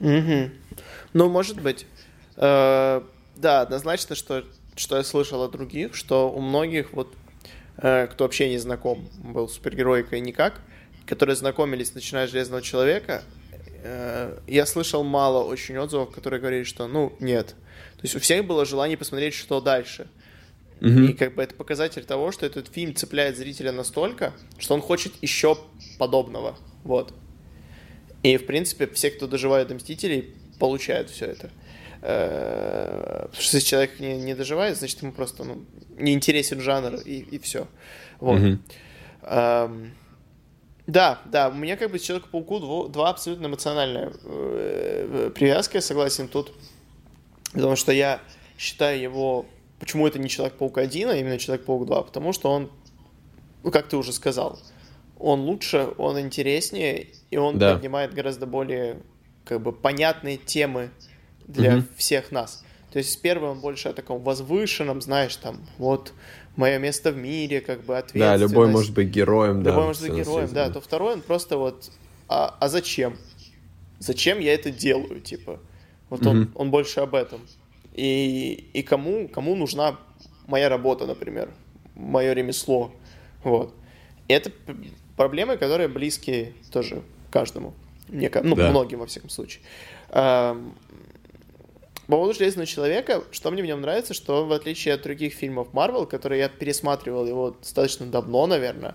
[0.00, 0.50] Угу.
[1.12, 1.86] Ну, может быть.
[2.36, 3.02] Э,
[3.36, 4.44] да, однозначно, что,
[4.74, 7.12] что я слышал от других, что у многих вот
[7.76, 10.60] кто вообще не знаком был с супергероикой никак,
[11.06, 13.22] которые знакомились, начиная с Железного Человека,
[13.82, 17.48] э, я слышал мало очень отзывов, которые говорили, что, ну, нет.
[17.96, 20.08] То есть у всех было желание посмотреть, что дальше.
[20.80, 21.06] Mm-hmm.
[21.06, 25.14] И как бы это показатель того, что этот фильм цепляет зрителя настолько, что он хочет
[25.22, 25.56] еще
[25.98, 26.58] подобного.
[26.84, 27.14] Вот.
[28.22, 31.50] И, в принципе, все, кто доживает до Мстителей, получают все это.
[32.08, 35.64] Э, потому что если человек не, не доживает, значит, ему просто ну,
[35.98, 37.66] не интересен жанр, и, и все.
[38.20, 38.40] Вот.
[38.40, 38.58] Mm-hmm.
[39.22, 39.94] Эм,
[40.86, 46.52] да, да, у меня как бы Человек-пауку два абсолютно эмоциональная э, привязка, я согласен тут.
[47.52, 48.20] Потому что я
[48.56, 49.46] считаю его...
[49.80, 52.02] Почему это не Человек-паук 1, а именно Человек-паук 2?
[52.02, 52.70] Потому что он,
[53.64, 54.60] ну, как ты уже сказал,
[55.18, 57.74] он лучше, он интереснее, и он да.
[57.74, 58.98] поднимает гораздо более
[59.44, 60.90] как бы понятные темы
[61.46, 61.84] для mm-hmm.
[61.96, 62.64] всех нас.
[62.92, 66.12] То есть первый он больше о таком возвышенном, знаешь, там, вот
[66.56, 68.40] мое место в мире, как бы ответственность.
[68.40, 69.70] Да, любой может быть героем, да.
[69.70, 70.70] Любой может быть героем, да.
[70.70, 71.90] То второй он просто вот,
[72.28, 73.16] а, а зачем?
[73.98, 75.60] Зачем я это делаю, типа?
[76.08, 76.28] Вот mm-hmm.
[76.28, 77.40] он, он больше об этом.
[77.92, 79.98] И, и кому, кому нужна
[80.46, 81.50] моя работа, например,
[81.94, 82.92] мое ремесло,
[83.42, 83.74] вот.
[84.28, 84.50] И это
[85.16, 87.74] проблемы, которые близки тоже каждому,
[88.08, 88.70] мне, ну, да.
[88.70, 89.62] многим, во всяком случае.
[92.06, 95.68] По поводу Железного Человека, что мне в нем нравится, что в отличие от других фильмов
[95.72, 98.94] Marvel, которые я пересматривал его достаточно давно, наверное,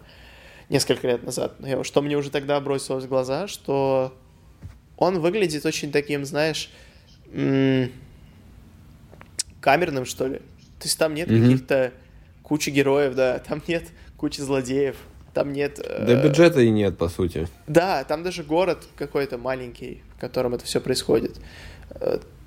[0.69, 4.13] несколько лет назад, что мне уже тогда бросилось в глаза, что
[4.95, 6.69] он выглядит очень таким, знаешь,
[9.59, 10.37] камерным, что ли.
[10.79, 11.41] То есть там нет Мгм.
[11.43, 11.91] каких-то
[12.43, 13.83] кучи героев, да, там нет
[14.17, 14.95] кучи злодеев,
[15.33, 15.79] там нет...
[15.79, 17.47] э, Да бюджета и нет, по сути.
[17.67, 21.37] Да, там даже город какой-то маленький, в котором это все происходит.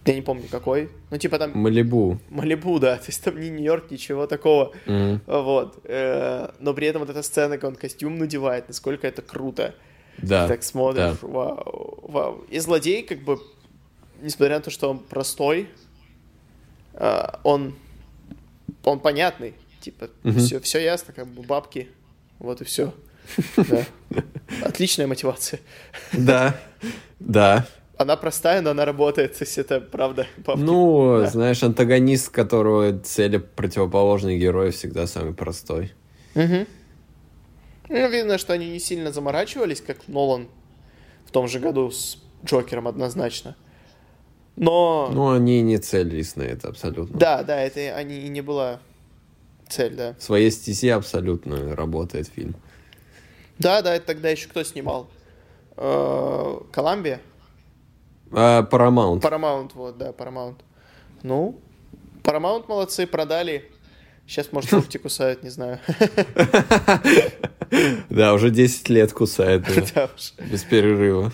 [0.05, 0.91] Э, Я не помню какой.
[1.11, 2.19] Ну, типа там Малибу.
[2.31, 4.73] Малибу, да, то есть там не Нью-Йорк, ничего такого.
[4.87, 5.21] Мгм.
[5.27, 5.81] Вот.
[5.85, 9.75] Э, Но при этом вот эта сцена, когда он костюм надевает, насколько это круто.
[10.19, 10.47] Да.
[10.47, 12.45] так смотришь, вау, вау.
[12.49, 13.41] И злодей, как бы,
[14.23, 15.69] несмотря на то, что он простой,
[16.95, 17.75] а, он,
[18.85, 19.55] он понятный.
[19.81, 20.39] Типа, Мгм.
[20.39, 21.89] все, все ясно, как бы бабки,
[22.39, 22.95] вот и все.
[23.57, 23.85] Да.
[24.63, 25.59] Отличная мотивация.
[26.13, 26.55] Да.
[27.19, 27.67] Да.
[27.97, 30.27] Она простая, но она работает, есть это правда.
[30.39, 30.61] бабки.
[30.61, 31.27] Ну, Да.
[31.27, 35.93] знаешь, антагонист, которого цели противоположные герои, всегда самый простой.
[36.35, 36.67] Мгм.
[37.89, 40.49] Ну, видно, что они не сильно заморачивались, как Нолан
[41.27, 43.57] в том же году с Джокером однозначно.
[44.57, 45.11] Но...
[45.13, 47.19] Ну, они не целились на это абсолютно.
[47.19, 48.81] Да, да, это они и не была
[49.69, 50.15] цель, да.
[50.19, 52.55] В своей стези абсолютно работает фильм.
[53.59, 55.09] Да, да, это тогда еще кто снимал?
[55.77, 57.21] Э, Коламбия?
[58.33, 59.21] А, Paramount.
[59.21, 60.57] Paramount, вот, да, Paramount.
[61.23, 61.61] Ну,
[62.23, 63.71] Paramount молодцы, продали.
[64.27, 65.79] Сейчас, может, руки кусают, не знаю.
[68.09, 69.65] Да, уже 10 лет кусает.
[70.51, 71.33] Без перерыва.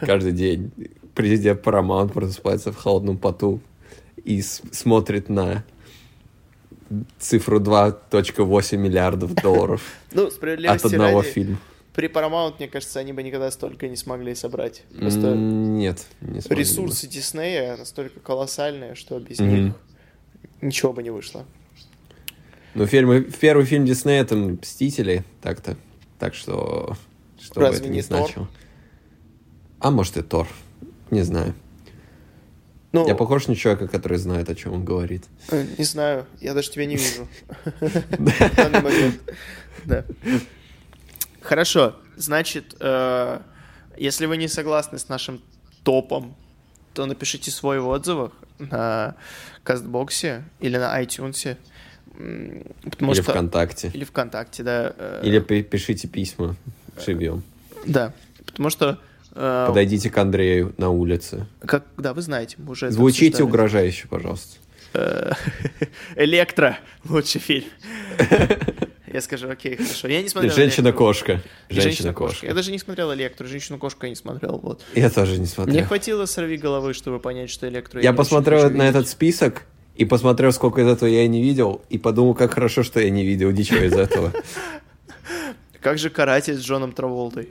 [0.00, 0.72] Каждый день.
[1.14, 3.60] Президент Paramount просыпается в холодном поту
[4.24, 5.62] и смотрит на
[7.18, 11.58] цифру 2.8 миллиардов долларов Ну, от одного ради, фильма.
[11.92, 14.82] При Paramount, мне кажется, они бы никогда столько не смогли собрать.
[14.98, 16.54] Просто Нет, не смогли бы.
[16.60, 19.48] ресурсы Диснея настолько колоссальные, что без Мгм.
[19.64, 19.74] них
[20.60, 21.44] ничего бы не вышло.
[22.74, 25.76] Ну, фильмы, первый фильм Диснея это «Мстители», так-то.
[26.20, 26.96] Так что,
[27.40, 28.18] что бы Разве это не не Тор?
[28.20, 28.48] значило.
[29.80, 30.46] А может и Тор.
[31.10, 31.54] Не знаю.
[32.92, 35.24] Ну, Я похож на человека, который знает, о чем он говорит.
[35.50, 37.26] э, не знаю, я даже тебя не вижу.
[37.80, 39.20] В данный момент.
[39.84, 40.04] Да.
[41.42, 43.40] Хорошо, значит, э,
[43.96, 45.40] если вы не согласны с нашим
[45.82, 46.34] топом,
[46.94, 49.14] то напишите свой в отзывах на
[49.62, 51.56] Кастбоксе или на iTunes.
[52.84, 53.30] Потому Или что...
[53.32, 53.90] ВКонтакте.
[53.94, 54.94] Или ВКонтакте, да.
[54.96, 56.56] э, Или пи- пишите письма.
[57.02, 57.42] Шибьем.
[57.86, 58.12] Да,
[58.44, 58.98] потому что...
[59.34, 61.46] э, Подойдите к Андрею на улице.
[61.60, 64.58] Как, да, вы знаете, мы уже Звучите угрожающе, пожалуйста.
[64.92, 65.32] Э,
[66.16, 66.78] Электро
[67.08, 67.68] лучший фильм.
[69.12, 70.08] Я скажу, окей, хорошо.
[70.08, 70.62] Я не смотрел «Электро».
[70.64, 71.42] Женщина-кошка.
[71.68, 72.46] Женщина-кошка.
[72.46, 74.58] Я даже не смотрел Электру, женщину-кошку я не смотрел.
[74.62, 74.82] Вот.
[74.94, 75.84] Я тоже не Мне смотрел.
[75.86, 78.84] хватило сорви головы, чтобы понять, что Электру Я не посмотрел на видеть.
[78.90, 79.62] этот список
[79.96, 83.24] и посмотрел, сколько из этого я не видел, и подумал, как хорошо, что я не
[83.24, 84.32] видел ничего из этого.
[85.80, 87.48] Как же каратель с Джоном Траволтой?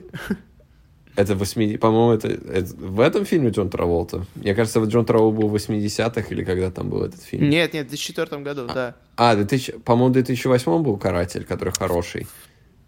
[1.20, 1.80] Это 80...
[1.82, 4.26] По-моему, это, это- в этом фильме Джон Траволта.
[4.36, 7.50] Мне кажется, Джон Траволта был в 80-х или когда там был этот фильм.
[7.50, 8.96] Нет, нет, в 2004 году, да.
[9.18, 9.80] А, 2000...
[9.80, 12.26] по-моему, в 2008 был «Каратель», который хороший.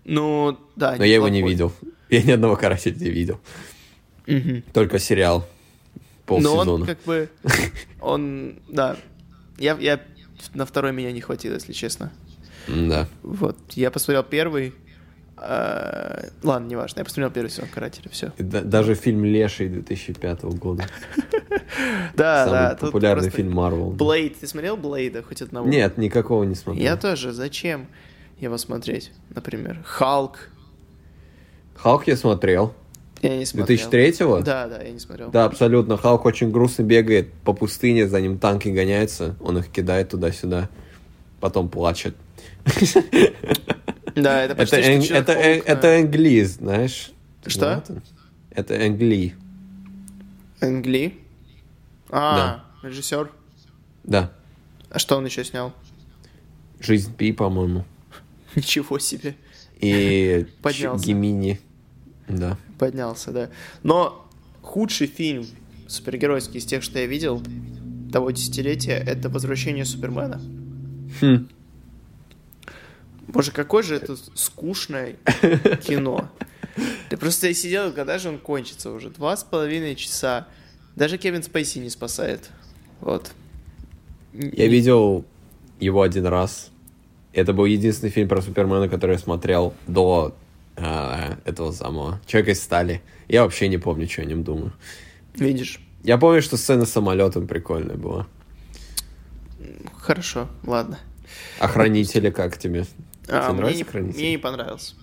[0.05, 0.95] Ну, да.
[0.97, 1.73] Но я его не видел.
[2.09, 3.41] Я ни одного «Карателя» не видел.
[4.71, 5.45] Только сериал.
[6.29, 6.85] Но он Полсезона.
[6.85, 7.29] как бы...
[7.99, 8.95] Он, да.
[9.57, 9.99] Я, я
[10.53, 12.13] на второй меня не хватило, если честно.
[12.69, 13.09] Да.
[13.23, 14.73] Вот, я посмотрел первый.
[15.43, 18.31] А, Ладно, неважно, я посмотрел первый сезон Карателя, все.
[18.37, 20.85] Да- даже фильм «Леший» 2005 года.
[22.15, 22.77] Да, да.
[22.79, 23.91] популярный фильм Марвел.
[23.91, 25.67] Блейд, ты смотрел Блейда хоть одного?
[25.67, 26.83] Нет, никакого не смотрел.
[26.83, 27.31] Я тоже.
[27.31, 27.87] Зачем
[28.39, 29.79] его смотреть, например?
[29.85, 30.49] Халк.
[31.75, 32.73] Халк я смотрел.
[33.21, 33.77] Я не смотрел.
[33.77, 34.41] 2003-го?
[34.41, 35.29] Да, да, я не смотрел.
[35.31, 35.97] Да, абсолютно.
[35.97, 40.69] Халк очень грустно бегает по пустыне, за ним танки гоняются, он их кидает туда-сюда,
[41.39, 42.15] потом плачет.
[44.15, 45.39] Да, это почти Это, что это, да.
[45.39, 47.11] это Энгли, знаешь?
[47.45, 47.83] Что?
[48.51, 48.75] это?
[48.75, 49.35] Энгли,
[50.59, 51.17] Энгли?
[52.09, 53.31] А, режиссер.
[54.03, 54.31] да.
[54.89, 55.73] А что он еще снял?
[56.81, 57.85] Жизнь Пи, по-моему.
[58.55, 59.35] Ничего себе.
[59.79, 61.05] И Поднялся.
[61.05, 61.61] Гемини.
[62.27, 62.57] Да.
[62.77, 63.49] Поднялся, да.
[63.83, 64.27] Но
[64.61, 65.45] худший фильм
[65.87, 67.41] супергеройский из тех, что я видел
[68.11, 70.41] того десятилетия, это «Возвращение Супермена».
[71.21, 71.47] Хм.
[73.33, 75.15] Боже, какое же это скучное
[75.83, 76.29] кино.
[77.09, 79.09] Ты просто я сидел, когда же он кончится уже?
[79.09, 80.47] Два с половиной часа.
[80.95, 82.49] Даже Кевин Спейси не спасает.
[82.99, 83.31] Вот.
[84.33, 85.25] Я видел
[85.79, 86.71] его один раз.
[87.33, 90.35] Это был единственный фильм про Супермена, который я смотрел до
[90.75, 93.01] а, этого самого Человека из стали.
[93.29, 94.73] Я вообще не помню, что о нем думаю.
[95.35, 95.79] Видишь?
[96.03, 98.27] Я помню, что сцена с самолетом прикольная была.
[99.95, 100.99] Хорошо, ладно.
[101.59, 102.85] Охранители как тебе?
[103.27, 104.19] А, мне, не, «Хранители»?
[104.19, 104.95] мне не понравился.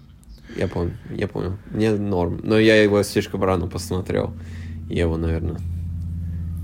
[0.57, 1.59] Я помню, я помню.
[1.71, 2.41] Мне норм.
[2.43, 4.33] Но я его слишком рано посмотрел.
[4.89, 5.61] Я его, наверное,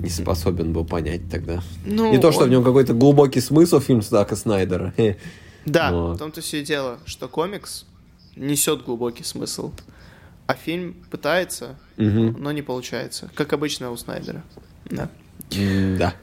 [0.01, 1.63] не способен был понять тогда.
[1.85, 4.93] Ну, не то, что он- в нем какой-то глубокий смысл фильм Зака Снайдера.
[5.67, 7.87] Да, Но- в том-то все и дело, что комикс
[8.37, 9.73] несет глубокий смысл,
[10.47, 12.37] а фильм пытается, Мгм.
[12.39, 14.43] но не получается, как обычно у Снайдера.
[14.85, 15.09] Да.
[15.51, 16.15] Да.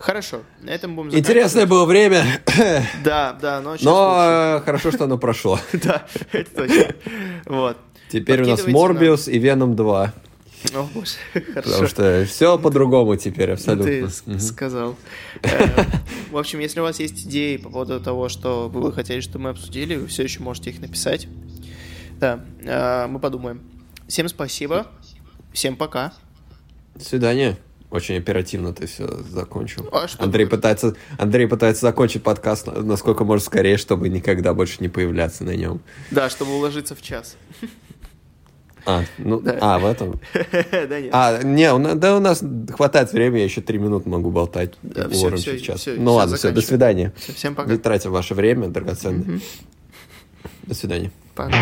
[0.00, 2.24] Хорошо, на этом будем Интересное было время.
[3.04, 5.52] Да, да, но но э, хорошо, что оно прошло.
[5.72, 5.78] лучше.
[5.86, 6.94] Да, это точно.
[7.44, 7.76] Вот.
[8.10, 10.14] Теперь у нас Морбиус и Веном 2.
[10.74, 11.86] О, боже, Потому хорошо.
[11.86, 14.08] что все по-другому теперь Ты абсолютно.
[14.10, 14.96] с- сказал.
[15.42, 15.84] Э,
[16.30, 19.44] В общем, если у вас есть идеи по поводу того, что вы бы хотели, чтобы
[19.44, 21.28] мы обсудили, вы все еще можете их написать.
[22.18, 23.60] Да, э, мы подумаем.
[24.08, 24.86] Всем спасибо.
[25.52, 26.12] Всем пока.
[26.94, 27.58] До свидания.
[27.90, 29.88] Очень оперативно ты все закончил.
[29.92, 30.58] А что Андрей такое?
[30.58, 35.56] пытается, Андрей пытается закончить подкаст на- насколько может скорее, чтобы никогда больше не появляться на
[35.56, 35.80] нем.
[36.12, 37.36] Да, чтобы уложиться в час.
[38.86, 39.58] А, ну, Да.
[39.60, 40.20] а, в этом.
[40.88, 41.10] Да нет.
[41.12, 42.42] А, не, у нас, да, у нас
[42.74, 44.74] хватает времени, я еще три минуты могу болтать.
[44.82, 45.80] Да, Уложимся всё, в всё, час.
[45.80, 47.12] всё, ну всё, ладно, все, до свидания.
[47.18, 47.70] Всё, Всем пока.
[47.70, 49.40] Не тратим ваше время драгоценное.
[50.62, 51.10] До свидания.
[51.34, 51.52] Пока.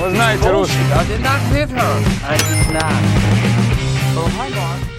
[0.00, 0.76] Вы знаете русский.
[0.94, 2.02] I did not hit her.
[2.28, 2.92] I did not.
[4.16, 4.95] Oh, hang on.